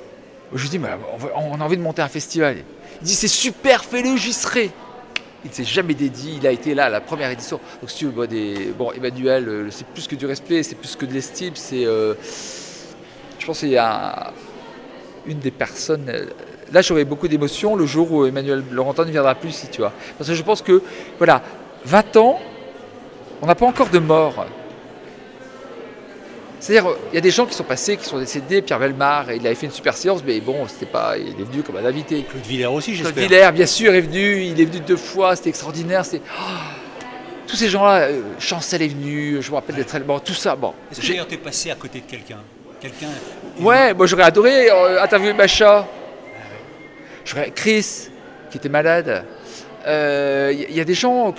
Je 0.55 0.63
lui 0.63 0.71
dis, 0.71 0.81
on 1.37 1.61
a 1.61 1.63
envie 1.63 1.77
de 1.77 1.83
monter 1.83 2.01
un 2.01 2.09
festival. 2.09 2.57
Il 3.03 3.05
dit, 3.05 3.15
c'est 3.15 3.29
super, 3.29 3.85
fais-le, 3.85 4.17
j'y 4.17 4.33
serai. 4.33 4.71
Il 5.45 5.51
ne 5.51 5.55
s'est 5.55 5.65
jamais 5.65 5.93
dédié, 5.93 6.37
il 6.39 6.47
a 6.47 6.53
été 6.53 6.75
là 6.75 6.87
à 6.87 6.89
la 6.89 7.03
première 7.03 7.31
édition. 7.31 7.61
Donc 7.83 7.91
si 7.91 7.99
tu 7.99 8.07
veux, 8.07 8.27
bon, 8.79 8.93
Emmanuel, 8.93 9.47
euh, 9.47 9.69
c'est 9.71 9.87
plus 9.89 10.09
que 10.09 10.15
du 10.15 10.25
respect, 10.25 10.63
c'est 10.63 10.75
plus 10.75 10.97
que 10.97 11.05
de 11.05 11.13
l'estime, 11.13 11.53
c'est... 11.55 11.85
Euh, 11.85 12.15
je 13.39 13.45
pense 13.45 13.59
qu'il 13.59 13.69
y 13.69 13.77
a 13.77 14.33
une 15.27 15.39
des 15.39 15.51
personnes... 15.51 16.11
Là, 16.73 16.81
j'aurais 16.81 17.05
beaucoup 17.05 17.29
d'émotions 17.29 17.77
le 17.77 17.85
jour 17.85 18.11
où 18.11 18.25
Emmanuel 18.25 18.65
Laurentin 18.71 19.05
ne 19.05 19.11
viendra 19.11 19.35
plus 19.35 19.51
ici, 19.51 19.67
tu 19.71 19.83
vois. 19.83 19.93
Parce 20.17 20.31
que 20.31 20.35
je 20.35 20.43
pense 20.43 20.63
que, 20.63 20.81
voilà, 21.19 21.43
20 21.85 22.17
ans, 22.17 22.41
on 23.43 23.47
n'a 23.47 23.55
pas 23.55 23.67
encore 23.67 23.91
de 23.91 23.99
mort. 23.99 24.47
C'est-à-dire, 26.63 26.95
il 27.11 27.17
y 27.17 27.19
a 27.19 27.21
des 27.21 27.33
gens 27.33 27.45
qui 27.45 27.55
sont 27.55 27.65
passés, 27.65 27.97
qui 27.97 28.05
sont 28.05 28.21
décédés. 28.21 28.63
Pierre 28.63 28.79
Velmar, 28.79 29.33
il 29.33 29.45
avait 29.45 29.57
fait 29.57 29.67
une 29.67 29.73
super 29.73 29.97
séance, 29.97 30.23
mais 30.25 30.39
bon, 30.39 30.69
c'était 30.69 30.87
pas, 30.87 31.19
il 31.19 31.31
est 31.31 31.45
venu 31.45 31.65
comme 31.65 31.77
un 31.77 31.85
invité. 31.85 32.23
Claude 32.23 32.47
Villers 32.47 32.67
aussi, 32.67 32.95
j'espère. 32.95 33.15
Claude 33.15 33.29
Villers, 33.29 33.51
bien 33.53 33.67
sûr, 33.67 33.93
est 33.93 34.01
venu. 34.01 34.45
Il 34.45 34.61
est 34.61 34.65
venu 34.65 34.79
deux 34.79 34.97
fois, 34.97 35.35
c'était 35.35 35.49
extraordinaire. 35.49 36.05
C'était 36.05 36.23
oh, 36.39 36.43
tous 37.49 37.57
ces 37.57 37.69
gens-là. 37.69 38.03
Euh, 38.03 38.21
Chancel 38.39 38.81
est 38.81 38.87
venu. 38.87 39.43
Je 39.43 39.51
me 39.51 39.57
rappelle 39.57 39.75
d'être 39.75 39.99
bon, 40.05 40.21
tout 40.21 40.35
ça. 40.35 40.55
Bon. 40.55 40.73
Est-ce 40.93 41.01
que 41.01 41.09
d'ailleurs 41.09 41.27
t'es 41.27 41.37
passé 41.37 41.73
à 41.73 41.75
côté 41.75 41.99
de 41.99 42.09
quelqu'un? 42.09 42.39
Quelqu'un. 42.81 43.09
Ouais, 43.59 43.93
moi 43.93 44.07
j'aurais 44.07 44.23
adoré 44.23 44.71
euh, 44.71 45.03
interviewer 45.03 45.35
Macha. 45.35 45.89
J'aurais 47.25 47.51
Chris, 47.51 48.09
qui 48.53 48.59
était 48.59 48.69
malade. 48.69 49.25
Il 49.81 49.89
euh, 49.89 50.53
y, 50.71 50.81
a 50.81 50.85
des 50.85 50.95
gens 50.95 51.35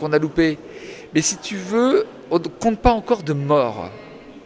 qu'on 0.00 0.12
a 0.12 0.18
loupés. 0.18 0.58
Mais 1.14 1.22
si 1.22 1.36
tu 1.38 1.56
veux, 1.56 2.06
on 2.30 2.38
ne 2.38 2.44
compte 2.44 2.78
pas 2.78 2.92
encore 2.92 3.22
de 3.22 3.32
morts 3.32 3.90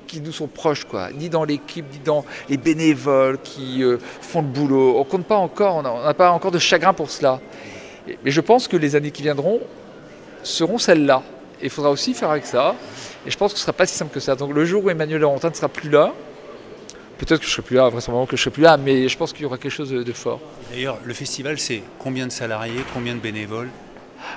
qui 0.07 0.21
nous 0.21 0.33
sont 0.33 0.47
proches, 0.47 0.85
quoi. 0.85 1.11
ni 1.13 1.29
dans 1.29 1.45
l'équipe, 1.45 1.85
ni 1.93 1.99
dans 1.99 2.25
les 2.49 2.57
bénévoles 2.57 3.39
qui 3.43 3.83
euh, 3.83 3.99
font 4.21 4.43
le 4.43 4.49
boulot. 4.49 4.99
On 4.99 5.05
compte 5.05 5.27
pas 5.27 5.37
encore, 5.37 5.77
on 5.77 5.83
n'a 5.83 6.15
pas 6.15 6.31
encore 6.31 6.51
de 6.51 6.59
chagrin 6.59 6.93
pour 6.93 7.11
cela. 7.11 7.41
Mais 8.25 8.31
je 8.31 8.41
pense 8.41 8.69
que 8.69 8.77
les 8.77 8.97
années 8.97 9.11
qui 9.11 9.23
viendront 9.23 9.61
seront 10.43 10.79
celles-là. 10.79 11.23
Il 11.63 11.71
faudra 11.71 11.91
aussi 11.91 12.13
faire 12.15 12.31
avec 12.31 12.47
ça. 12.47 12.75
Et 13.27 13.31
je 13.31 13.37
pense 13.37 13.53
que 13.53 13.59
ce 13.59 13.63
ne 13.63 13.67
sera 13.67 13.73
pas 13.73 13.87
si 13.87 13.97
simple 13.97 14.13
que 14.13 14.21
ça. 14.21 14.37
Donc 14.37 14.53
le 14.55 14.65
jour 14.65 14.85
où 14.85 14.91
Emmanuel 14.91 15.21
Laurentin 15.21 15.49
ne 15.49 15.55
sera 15.55 15.69
plus 15.69 15.89
là, 15.89 16.13
peut-être 17.19 17.41
que 17.41 17.45
je 17.47 17.51
ne 17.51 17.55
serai 17.55 17.63
plus 17.63 17.77
là, 17.77 17.89
vraisemblablement 17.89 18.27
que 18.27 18.37
je 18.37 18.43
ne 18.43 18.45
serai 18.45 18.51
plus 18.51 18.63
là, 18.63 18.77
mais 18.77 19.09
je 19.09 19.17
pense 19.17 19.33
qu'il 19.33 19.43
y 19.43 19.47
aura 19.47 19.57
quelque 19.57 19.73
chose 19.73 19.91
de 19.91 20.13
fort. 20.13 20.41
D'ailleurs, 20.71 20.99
le 21.05 21.15
festival, 21.15 21.59
c'est 21.59 21.83
combien 21.99 22.27
de 22.27 22.33
salariés, 22.33 22.85
combien 22.93 23.15
de 23.15 23.21
bénévoles? 23.21 23.71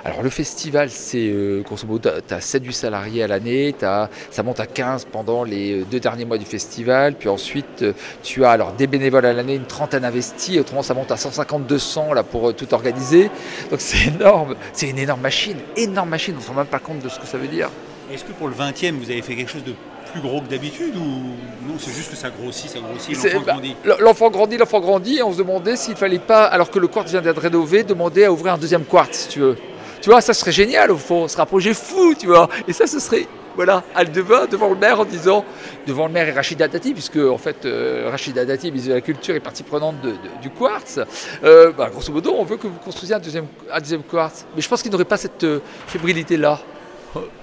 Alors 0.04 0.22
le 0.22 0.30
festival, 0.30 0.90
c'est 0.90 1.28
euh, 1.28 1.62
grosso 1.62 1.86
modo, 1.86 2.10
tu 2.26 2.34
as 2.34 2.38
7-8 2.38 2.72
salariés 2.72 3.22
à 3.22 3.26
l'année, 3.26 3.74
ça 3.78 4.42
monte 4.44 4.60
à 4.60 4.66
15 4.66 5.06
pendant 5.10 5.44
les 5.44 5.80
euh, 5.80 5.84
deux 5.84 6.00
derniers 6.00 6.24
mois 6.24 6.38
du 6.38 6.44
festival, 6.44 7.14
puis 7.14 7.28
ensuite 7.28 7.82
euh, 7.82 7.92
tu 8.22 8.44
as 8.44 8.50
alors 8.50 8.72
des 8.72 8.86
bénévoles 8.86 9.26
à 9.26 9.32
l'année, 9.32 9.54
une 9.54 9.66
trentaine 9.66 10.04
investis, 10.04 10.58
autrement 10.58 10.82
ça 10.82 10.94
monte 10.94 11.10
à 11.10 11.16
150-200 11.16 12.14
là 12.14 12.22
pour 12.22 12.54
tout 12.54 12.72
organiser. 12.74 13.30
Donc 13.70 13.80
c'est 13.80 14.08
énorme, 14.08 14.54
c'est 14.72 14.88
une 14.88 14.98
énorme 14.98 15.20
machine, 15.20 15.56
énorme 15.76 16.10
machine, 16.10 16.34
on 16.36 16.38
ne 16.38 16.42
se 16.42 16.48
rend 16.48 16.54
même 16.54 16.66
pas 16.66 16.78
compte 16.78 17.00
de 17.00 17.08
ce 17.08 17.18
que 17.18 17.26
ça 17.26 17.38
veut 17.38 17.48
dire. 17.48 17.70
Est-ce 18.12 18.24
que 18.24 18.32
pour 18.32 18.48
le 18.48 18.54
20e, 18.54 18.92
vous 18.92 19.10
avez 19.10 19.20
fait 19.20 19.36
quelque 19.36 19.50
chose 19.50 19.64
de 19.64 19.74
plus 20.12 20.20
gros 20.20 20.40
que 20.40 20.48
d'habitude 20.48 20.96
ou 20.96 21.68
non 21.68 21.74
c'est 21.78 21.92
juste 21.92 22.10
que 22.10 22.16
ça 22.16 22.30
grossit, 22.30 22.70
ça 22.70 22.78
grossit, 22.80 23.14
l'enfant 23.14 23.42
bah, 23.44 23.52
grandit? 23.52 23.76
L'enfant 24.00 24.30
grandit, 24.30 24.56
l'enfant 24.56 24.80
grandit 24.80 25.18
et 25.18 25.22
on 25.22 25.32
se 25.32 25.38
demandait 25.38 25.76
s'il 25.76 25.96
fallait 25.96 26.18
pas, 26.18 26.44
alors 26.44 26.70
que 26.70 26.78
le 26.78 26.88
quartz 26.88 27.10
vient 27.10 27.20
d'être 27.20 27.40
rénové, 27.40 27.82
demander 27.82 28.24
à 28.24 28.32
ouvrir 28.32 28.54
un 28.54 28.58
deuxième 28.58 28.84
quartz 28.84 29.18
si 29.18 29.28
tu 29.28 29.40
veux. 29.40 29.56
Tu 30.00 30.10
vois, 30.10 30.20
ça 30.20 30.34
serait 30.34 30.52
génial 30.52 30.90
au 30.90 30.96
fond, 30.96 31.26
ce 31.26 31.32
serait 31.32 31.42
un 31.42 31.46
projet 31.46 31.74
fou, 31.74 32.14
tu 32.18 32.26
vois. 32.26 32.48
Et 32.66 32.72
ça, 32.72 32.86
ce 32.86 33.00
serait, 33.00 33.26
voilà, 33.56 33.82
Aldeva 33.94 34.46
devant 34.46 34.68
le 34.68 34.76
maire 34.76 35.00
en 35.00 35.04
disant, 35.04 35.44
devant 35.86 36.06
le 36.06 36.12
maire 36.12 36.28
et 36.28 36.32
Rachida 36.32 36.68
Dati, 36.68 36.92
puisque 36.92 37.16
en 37.16 37.38
fait 37.38 37.64
euh, 37.64 38.08
Rachida 38.10 38.44
Dati, 38.44 38.70
ministre 38.70 38.90
de 38.90 38.94
la 38.94 39.00
Culture, 39.00 39.34
est 39.34 39.40
partie 39.40 39.64
prenante 39.64 39.96
du 40.40 40.50
quartz. 40.50 41.00
Euh, 41.42 41.72
bah, 41.72 41.90
grosso 41.90 42.12
modo, 42.12 42.34
on 42.36 42.44
veut 42.44 42.56
que 42.56 42.68
vous 42.68 42.78
construisiez 42.78 43.16
un 43.16 43.18
deuxième, 43.18 43.46
un 43.72 43.80
deuxième 43.80 44.02
quartz. 44.04 44.46
Mais 44.54 44.62
je 44.62 44.68
pense 44.68 44.82
qu'il 44.82 44.92
n'aurait 44.92 45.04
pas 45.04 45.16
cette 45.16 45.44
euh, 45.44 45.60
fébrilité-là. 45.88 46.60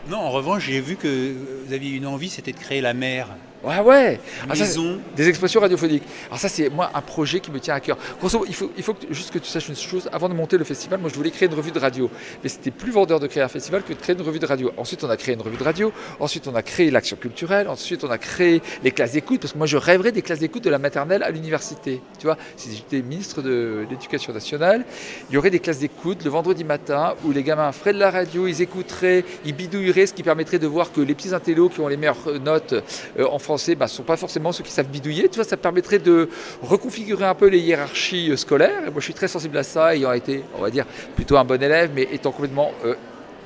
Non, 0.08 0.20
en 0.20 0.32
revanche, 0.32 0.66
j'ai 0.68 0.80
vu 0.80 0.96
que 0.96 1.34
vous 1.66 1.74
aviez 1.74 1.98
une 1.98 2.06
envie, 2.06 2.30
c'était 2.30 2.54
de 2.54 2.60
créer 2.60 2.82
la 2.82 2.94
mer. 2.94 3.28
Ouais, 3.66 3.80
ouais. 3.80 4.20
Ah, 4.48 4.54
des 5.16 5.28
expressions 5.28 5.60
radiophoniques. 5.60 6.04
Alors 6.28 6.40
ça, 6.40 6.50
c'est 6.50 6.70
moi 6.70 6.92
un 6.94 7.02
projet 7.02 7.40
qui 7.40 7.50
me 7.50 7.60
tient 7.60 7.74
à 7.74 7.80
cœur. 7.80 7.98
il 8.22 8.30
faut, 8.30 8.72
il 8.78 8.84
faut 8.84 8.96
juste 9.10 9.32
que 9.32 9.40
tu 9.40 9.50
saches 9.50 9.70
une 9.70 9.76
chose. 9.76 10.08
Avant 10.14 10.30
de 10.30 10.36
monter 10.36 10.58
le 10.58 10.64
festival, 10.64 11.00
moi, 11.00 11.10
je 11.10 11.16
voulais 11.16 11.32
créer 11.32 11.48
une 11.48 11.56
revue 11.56 11.72
de 11.72 11.80
radio. 11.80 12.10
Mais 12.44 12.50
c'était 12.50 12.72
plus 12.72 12.92
vendeur 12.92 13.20
de 13.20 13.28
créer 13.28 13.42
un 13.42 13.48
festival 13.48 13.84
que 13.84 13.94
de 13.94 13.98
créer 13.98 14.16
une 14.16 14.22
revue 14.22 14.40
de 14.40 14.46
radio. 14.46 14.72
Ensuite, 14.78 15.04
on 15.04 15.10
a 15.10 15.18
créé 15.18 15.34
une 15.34 15.42
revue 15.42 15.58
de 15.58 15.64
radio. 15.64 15.92
Ensuite, 16.20 16.48
on 16.48 16.54
a 16.54 16.62
créé 16.62 16.92
l'action 16.92 17.18
culturelle. 17.18 17.68
Ensuite, 17.68 18.04
on 18.04 18.12
a 18.12 18.20
créé 18.20 18.62
les 18.84 18.92
classes 18.92 19.14
d'écoute. 19.14 19.42
Parce 19.42 19.54
que 19.54 19.58
moi, 19.58 19.68
je 19.68 19.78
rêverais 19.78 20.12
des 20.12 20.22
classes 20.22 20.40
d'écoute 20.40 20.64
de 20.64 20.70
la 20.70 20.80
maternelle 20.80 21.24
à 21.24 21.32
l'université. 21.32 22.02
Tu 22.20 22.28
vois, 22.28 22.38
si 22.58 22.76
j'étais 22.76 23.02
ministre 23.02 23.42
de 23.42 23.88
l'Éducation 23.90 24.32
nationale, 24.32 24.86
il 25.30 25.36
y 25.36 25.38
aurait 25.38 25.50
des 25.50 25.60
classes 25.60 25.80
d'écoute 25.80 26.24
le 26.24 26.30
vendredi 26.30 26.64
matin 26.64 27.16
où 27.24 27.32
les 27.32 27.44
gamins 27.44 27.72
feraient 27.72 27.94
de 27.94 28.00
la 28.00 28.12
radio, 28.12 28.48
ils 28.48 28.62
écouteraient, 28.62 29.26
ils 29.44 29.56
bidouilleraient, 29.56 30.06
ce 30.06 30.14
qui 30.14 30.24
permettrait 30.24 30.60
de 30.60 30.68
voir 30.68 30.92
que 30.92 31.02
les 31.02 31.16
petits 31.16 31.34
intellos 31.34 31.70
qui 31.70 31.80
ont 31.80 31.88
les 31.88 31.98
meilleures 31.98 32.40
notes 32.44 32.76
euh, 33.20 33.26
en 33.26 33.40
français 33.56 33.72
ne 33.72 33.80
bah, 33.80 33.88
sont 33.88 34.04
pas 34.04 34.18
forcément 34.18 34.52
ceux 34.52 34.64
qui 34.64 34.72
savent 34.72 34.90
bidouiller. 34.90 35.30
Ça 35.32 35.58
permettrait 35.58 36.00
de 36.00 36.30
reconfigurer 36.62 37.26
un 37.26 37.36
peu 37.36 37.48
les 37.48 37.60
hiérarchies 37.60 38.32
euh, 38.32 38.38
scolaires. 38.38 38.82
Moi, 38.92 38.96
je 38.98 39.06
suis 39.06 39.14
très 39.14 39.28
sensible 39.28 39.58
à 39.58 39.64
ça, 39.64 39.96
ayant 39.96 40.12
été, 40.12 40.44
on 40.58 40.62
va 40.62 40.70
dire, 40.70 40.86
plutôt 41.16 41.38
un 41.38 41.46
bon 41.46 41.62
élève, 41.62 41.92
mais 41.96 42.08
étant 42.12 42.32
complètement 42.32 42.72
euh, 42.84 42.96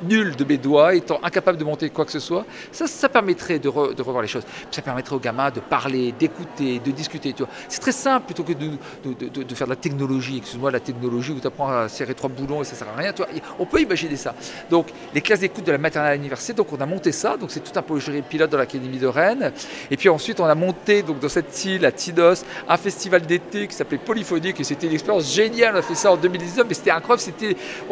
nul 0.04 0.36
de 0.36 0.44
mes 0.44 0.58
doigts, 0.58 0.96
étant 0.96 1.20
incapable 1.24 1.58
de 1.58 1.64
monter 1.64 1.90
quoi 1.90 2.06
que 2.06 2.12
ce 2.12 2.20
soit, 2.20 2.46
ça, 2.72 2.88
ça 2.88 3.10
permettrait 3.10 3.60
de, 3.60 3.68
revoir 3.68 4.22
les 4.22 4.28
choses. 4.28 4.44
Ça 4.72 4.82
permettrait 4.82 5.16
aux 5.16 5.20
gamins 5.20 5.52
de 5.52 5.60
parler, 5.60 6.14
d'écouter, 6.18 6.80
de 6.80 6.92
discuter. 6.92 7.36
C'est 7.68 7.80
très 7.80 7.92
simple 7.92 8.26
plutôt 8.26 8.44
que 8.44 8.54
de, 8.54 9.44
de, 9.44 9.56
faire 9.56 9.68
de 9.68 9.72
la 9.72 9.76
technologie. 9.76 10.38
Excuse-moi, 10.38 10.72
la 10.72 10.80
technologie 10.80 11.32
où 11.32 11.40
tu 11.40 11.48
apprends 11.48 11.70
à 11.70 11.88
serrer 11.88 12.14
trois 12.14 12.30
boulons 12.30 12.62
et 12.62 12.66
ça 12.66 12.76
sert 12.76 12.88
à 12.88 13.00
rien. 13.00 13.14
On 13.60 13.66
peut 13.66 13.82
imaginer 13.82 14.16
ça. 14.16 14.34
Donc, 14.70 14.88
les 15.14 15.22
classes 15.22 15.40
d'écoute 15.40 15.66
de 15.66 15.72
la 15.72 15.78
maternelle 15.78 16.12
à 16.12 16.16
l'université, 16.16 16.54
donc 16.54 16.72
on 16.72 16.82
a 16.82 16.86
monté 16.86 17.12
ça. 17.12 17.38
Donc, 17.38 17.52
c'est 17.52 17.62
tout 17.62 17.78
un 17.78 17.82
projet 17.82 18.22
pilote 18.22 18.50
dans 18.50 18.58
l'Académie 18.58 19.00
de 19.00 19.08
Rennes. 19.08 19.52
Et 19.92 19.98
puis 19.98 20.10
ensuite, 20.10 20.40
on 20.40 20.46
a 20.46 20.56
monté 20.56 21.04
donc, 21.04 21.20
dans 21.20 21.30
cette 21.30 21.66
île, 21.66 21.86
à 21.86 21.92
Tidos, 21.92 22.44
un 22.68 22.78
festival 22.78 23.22
d'été 23.22 23.68
qui 23.68 23.76
s'appelait 23.76 23.98
Polyphonique 23.98 24.60
et 24.60 24.64
c'était 24.64 24.88
une 24.88 24.94
expérience 24.94 25.34
géniale. 25.34 25.76
On 25.76 25.80
a 25.80 25.82
fait 25.82 25.96
ça 25.96 26.12
en 26.12 26.18
2019, 26.18 26.66
mais 26.68 26.74
c'était 26.74 26.92
incroyable. 26.92 27.24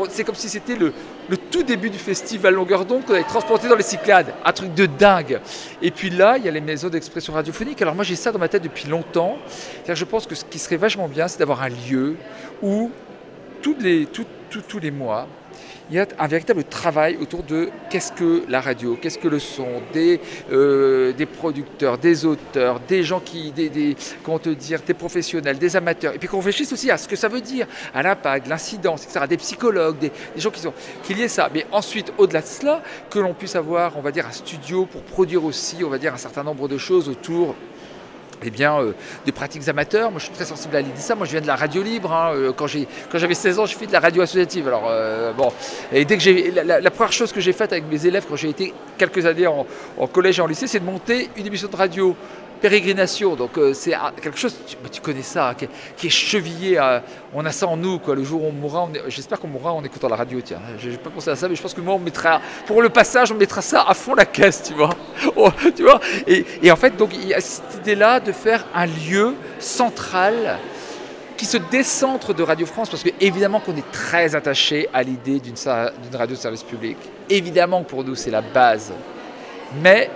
C'est 0.10 0.24
comme 0.24 0.36
si 0.36 0.50
c'était 0.50 0.76
le 0.76 1.37
tout 1.49 1.63
début 1.63 1.89
du 1.89 1.97
festival 1.97 2.53
longueur 2.53 2.86
d'onde 2.86 3.05
qu'on 3.05 3.13
avait 3.13 3.23
transporté 3.23 3.67
dans 3.67 3.75
les 3.75 3.83
Cyclades. 3.83 4.33
Un 4.45 4.51
truc 4.53 4.73
de 4.73 4.86
dingue. 4.86 5.39
Et 5.81 5.91
puis 5.91 6.10
là, 6.10 6.38
il 6.38 6.45
y 6.45 6.47
a 6.47 6.51
les 6.51 6.62
maisons 6.62 6.89
d'expression 6.89 7.33
radiophonique. 7.33 7.81
Alors 7.81 7.95
moi, 7.95 8.03
j'ai 8.03 8.15
ça 8.15 8.31
dans 8.31 8.39
ma 8.39 8.47
tête 8.47 8.63
depuis 8.63 8.88
longtemps. 8.88 9.38
Je 9.88 10.05
pense 10.05 10.27
que 10.27 10.36
ce 10.36 10.45
qui 10.45 10.60
serait 10.60 10.77
vachement 10.77 11.07
bien, 11.07 11.27
c'est 11.27 11.39
d'avoir 11.39 11.62
un 11.62 11.69
lieu 11.69 12.15
où 12.62 12.91
tous 13.62 13.75
les, 13.79 14.07
tous 14.07 14.79
les 14.79 14.91
mois, 14.91 15.27
il 15.89 15.96
y 15.96 16.00
a 16.00 16.08
un 16.20 16.28
véritable 16.28 16.63
travail 16.63 17.17
autour 17.22 17.43
de 17.43 17.70
qu'est-ce 17.89 18.12
que 18.12 18.43
la 18.50 18.62
radio, 18.62 18.98
qu'est-ce 19.02 19.17
que 19.17 19.28
le 19.28 19.39
son, 19.39 19.82
des, 19.93 20.20
euh, 20.52 21.13
producteurs, 21.38 21.98
des 21.98 22.26
auteurs, 22.26 22.80
des 22.82 23.04
gens 23.04 23.20
qui, 23.20 23.52
des, 23.52 23.96
comment 24.24 24.39
te 24.39 24.50
dire, 24.50 24.82
des 24.86 24.93
professionnels, 24.93 25.58
des 25.58 25.76
amateurs, 25.76 26.13
et 26.13 26.17
puis 26.17 26.28
qu'on 26.28 26.38
réfléchisse 26.38 26.72
aussi 26.72 26.89
à 26.91 26.98
ce 26.98 27.08
que 27.08 27.15
ça 27.15 27.28
veut 27.28 27.41
dire, 27.41 27.67
à 27.93 28.04
l'impact, 28.04 28.48
l'incidence, 28.48 29.04
etc., 29.06 29.26
des 29.28 29.38
psychologues, 29.38 29.98
des, 30.00 30.12
gens 30.38 30.52
qui 30.52 30.62
sont, 30.62 30.74
qu'il 31.04 31.17
y 31.20 31.24
ait 31.24 31.28
ça. 31.28 31.50
Mais 31.54 31.65
ensuite, 31.72 32.12
au-delà 32.17 32.41
de 32.41 32.48
cela, 32.48 32.82
que 33.10 33.20
l'on 33.20 33.34
puisse 33.34 33.56
avoir, 33.56 33.98
on 33.98 34.02
va 34.02 34.12
dire, 34.12 34.26
un 34.28 34.32
studio 34.32 34.86
pour 34.86 35.02
produire 35.04 35.43
aussi, 35.43 35.84
on 35.84 35.89
va 35.89 35.98
dire, 35.98 36.13
un 36.13 36.17
certain 36.17 36.43
nombre 36.43 36.67
de 36.67 36.78
choses 36.78 37.10
autour 37.10 37.56
eh 38.43 38.50
bien, 38.50 38.80
euh, 38.80 38.93
des 39.26 39.32
pratiques 39.32 39.67
amateurs. 39.67 40.12
Moi, 40.12 40.19
je 40.19 40.26
suis 40.26 40.34
très 40.34 40.45
sensible 40.45 40.76
à 40.76 40.82
l'idée 40.82 40.93
de 40.93 41.00
ça. 41.00 41.15
Moi, 41.15 41.26
je 41.26 41.32
viens 41.32 41.41
de 41.41 41.47
la 41.47 41.56
radio 41.56 41.82
libre. 41.82 42.12
Hein. 42.12 42.32
Euh, 42.36 42.52
quand, 42.52 42.67
j'avais 42.67 43.34
16 43.34 43.60
ans, 43.60 43.65
je 43.65 43.76
fais 43.76 43.88
de 43.88 43.91
la 43.91 44.00
radio 44.00 44.21
associative. 44.21 44.67
Alors, 44.67 44.86
euh, 44.89 45.34
bon. 45.34 45.52
Et 45.91 46.06
dès 46.06 46.17
que 46.17 46.23
j'ai. 46.23 46.52
La, 46.52 46.91
première 46.91 47.13
chose 47.13 47.32
que 47.32 47.41
j'ai 47.41 47.54
faite 47.54 47.71
avec 47.71 47.86
mes 47.89 48.06
élèves 48.06 48.26
quand 48.28 48.36
j'ai 48.36 48.50
été 48.50 48.73
quelques 48.97 49.26
années 49.26 49.47
en, 49.47 49.65
en 49.97 50.08
collège 50.08 50.39
et 50.39 50.41
en 50.41 50.47
lycée, 50.47 50.67
c'est 50.67 50.80
de 50.80 50.86
monter 50.86 51.30
une 51.36 51.45
émission 51.45 51.67
de 51.67 51.76
radio 51.76 52.15
pérégrination. 52.58 53.36
Donc 53.36 53.58
euh, 53.58 53.74
c'est 53.74 53.93
quelque 54.22 54.38
chose, 54.38 54.56
tu, 54.91 55.02
connais 55.02 55.22
ça, 55.22 55.56
qui, 55.98 56.08
est 56.08 56.10
chevillé. 56.10 56.80
On 57.34 57.46
a 57.46 57.52
ça 57.52 57.67
en 57.67 57.78
nous, 57.78 58.00
quoi. 58.00 58.15
Le 58.15 58.24
jour 58.24 58.43
où 58.43 58.48
on 58.48 58.52
mourra, 58.52 58.89
j'espère 59.08 59.39
qu'on 59.39 59.48
mourra 59.48 59.74
en 59.74 59.84
écoutant 59.84 60.10
la 60.10 60.15
radio. 60.15 60.41
Tiens, 60.41 60.60
j'ai 60.80 60.98
pas 60.98 61.10
pensé 61.10 61.30
à 61.30 61.36
ça, 61.36 61.48
mais 61.48 61.56
je 61.56 61.62
pense 61.62 61.74
que 61.74 61.82
moi 61.82 61.93
on 61.93 62.00
mettra 62.00 62.41
pour 62.65 62.82
le 62.82 62.89
passage, 62.89 63.32
on 63.32 63.36
mettra 63.36 63.62
ça 63.62 63.86
à 63.88 63.93
fond 63.93 64.15
la 64.15 64.26
caisse, 64.26 64.63
tu 64.63 64.74
vois. 64.74 64.89
Oh, 65.36 65.50
tu 65.76 65.84
vois. 65.84 66.00
Et, 66.26 66.72
en 66.72 66.76
fait, 66.76 66.96
donc 66.98 67.12
il 67.13 67.28
y 67.28 67.34
a 67.34 67.41
cette 67.41 67.76
idée-là 67.82 68.20
de 68.20 68.32
faire 68.32 68.65
un 68.74 68.86
lieu 68.86 69.36
central 69.60 70.58
qui 71.36 71.46
se 71.46 71.58
décentre 71.58 72.34
de 72.34 72.41
Radio 72.41 72.65
France, 72.65 72.89
parce 72.89 73.04
que 73.04 73.10
évidemment 73.20 73.60
qu'on 73.60 73.76
est 73.76 73.91
très 73.91 74.36
attaché 74.36 74.89
à 74.93 75.04
l'idée 75.04 75.39
d'une 75.39 75.56
radio 76.13 76.36
de 76.36 76.41
service 76.41 76.63
public. 76.63 76.98
Évidemment 77.30 77.84
que 77.84 77.89
pour 77.89 78.04
nous 78.04 78.15
c'est 78.15 78.32
la 78.32 78.41
base. 78.41 78.91
Mais 79.82 80.10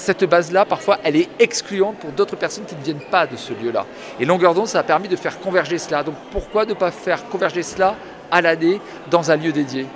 cette 0.00 0.24
base-là, 0.24 0.64
parfois, 0.64 0.98
elle 1.04 1.16
est 1.16 1.28
excluante 1.38 1.96
pour 1.98 2.10
d'autres 2.12 2.36
personnes 2.36 2.64
qui 2.64 2.74
ne 2.74 2.82
viennent 2.82 3.06
pas 3.10 3.26
de 3.26 3.36
ce 3.36 3.52
lieu-là. 3.52 3.86
Et 4.18 4.24
longueur 4.24 4.54
d'onde, 4.54 4.66
ça 4.66 4.80
a 4.80 4.82
permis 4.82 5.08
de 5.08 5.16
faire 5.16 5.38
converger 5.38 5.78
cela. 5.78 6.02
Donc 6.02 6.14
pourquoi 6.32 6.64
ne 6.64 6.74
pas 6.74 6.90
faire 6.90 7.28
converger 7.28 7.62
cela 7.62 7.96
à 8.30 8.40
l'année 8.40 8.80
dans 9.10 9.30
un 9.30 9.36
lieu 9.36 9.52
dédié? 9.52 9.86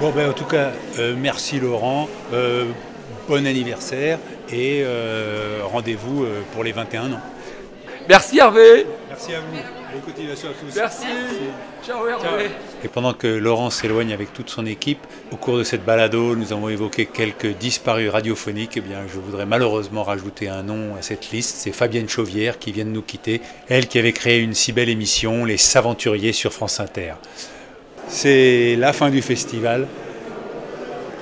Bon, 0.00 0.10
ben, 0.10 0.30
en 0.30 0.32
tout 0.32 0.44
cas, 0.44 0.70
euh, 0.98 1.14
merci 1.16 1.60
Laurent. 1.60 2.08
Euh, 2.32 2.64
bon 3.28 3.46
anniversaire 3.46 4.18
et 4.50 4.82
euh, 4.82 5.60
rendez-vous 5.64 6.26
pour 6.54 6.64
les 6.64 6.72
21 6.72 7.12
ans. 7.12 7.20
Merci 8.08 8.38
Hervé. 8.38 8.86
Merci 9.10 9.34
à 9.34 9.40
vous. 9.40 9.79
Bonne 9.92 10.02
continuation 10.02 10.48
à 10.50 10.52
tous. 10.52 10.76
Merci. 10.76 11.06
Ciao 11.84 12.06
Hervé. 12.06 12.50
Et 12.84 12.88
pendant 12.88 13.12
que 13.12 13.26
Laurent 13.26 13.70
s'éloigne 13.70 14.12
avec 14.12 14.32
toute 14.32 14.48
son 14.48 14.64
équipe, 14.64 15.00
au 15.32 15.36
cours 15.36 15.58
de 15.58 15.64
cette 15.64 15.84
balado, 15.84 16.36
nous 16.36 16.52
avons 16.52 16.68
évoqué 16.68 17.06
quelques 17.06 17.58
disparus 17.58 18.08
radiophoniques. 18.08 18.76
Eh 18.76 18.82
bien, 18.82 19.00
je 19.12 19.18
voudrais 19.18 19.46
malheureusement 19.46 20.04
rajouter 20.04 20.48
un 20.48 20.62
nom 20.62 20.94
à 20.96 21.02
cette 21.02 21.32
liste. 21.32 21.56
C'est 21.58 21.72
Fabienne 21.72 22.08
Chauvière 22.08 22.60
qui 22.60 22.70
vient 22.70 22.84
de 22.84 22.90
nous 22.90 23.02
quitter. 23.02 23.40
Elle 23.68 23.88
qui 23.88 23.98
avait 23.98 24.12
créé 24.12 24.38
une 24.38 24.54
si 24.54 24.72
belle 24.72 24.90
émission, 24.90 25.44
Les 25.44 25.56
Saventuriers 25.56 26.32
sur 26.32 26.52
France 26.52 26.78
Inter. 26.78 27.14
C'est 28.06 28.76
la 28.76 28.92
fin 28.92 29.10
du 29.10 29.22
festival. 29.22 29.88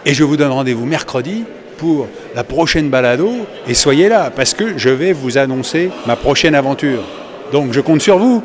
Et 0.05 0.13
je 0.13 0.25
vous 0.25 0.37
donne 0.37 0.53
rendez-vous 0.53 0.85
mercredi 0.85 1.45
pour 1.79 2.07
la 2.35 2.45
prochaine 2.45 2.91
balado. 2.91 3.31
Et 3.67 3.73
soyez 3.73 4.11
là, 4.11 4.31
parce 4.31 4.53
que 4.53 4.77
je 4.77 4.91
vais 4.91 5.15
vous 5.15 5.39
annoncer 5.39 5.91
ma 6.07 6.17
prochaine 6.17 6.55
aventure. 6.55 7.03
Donc 7.51 7.73
je 7.73 7.81
compte 7.81 8.03
sur 8.03 8.19
vous. 8.19 8.45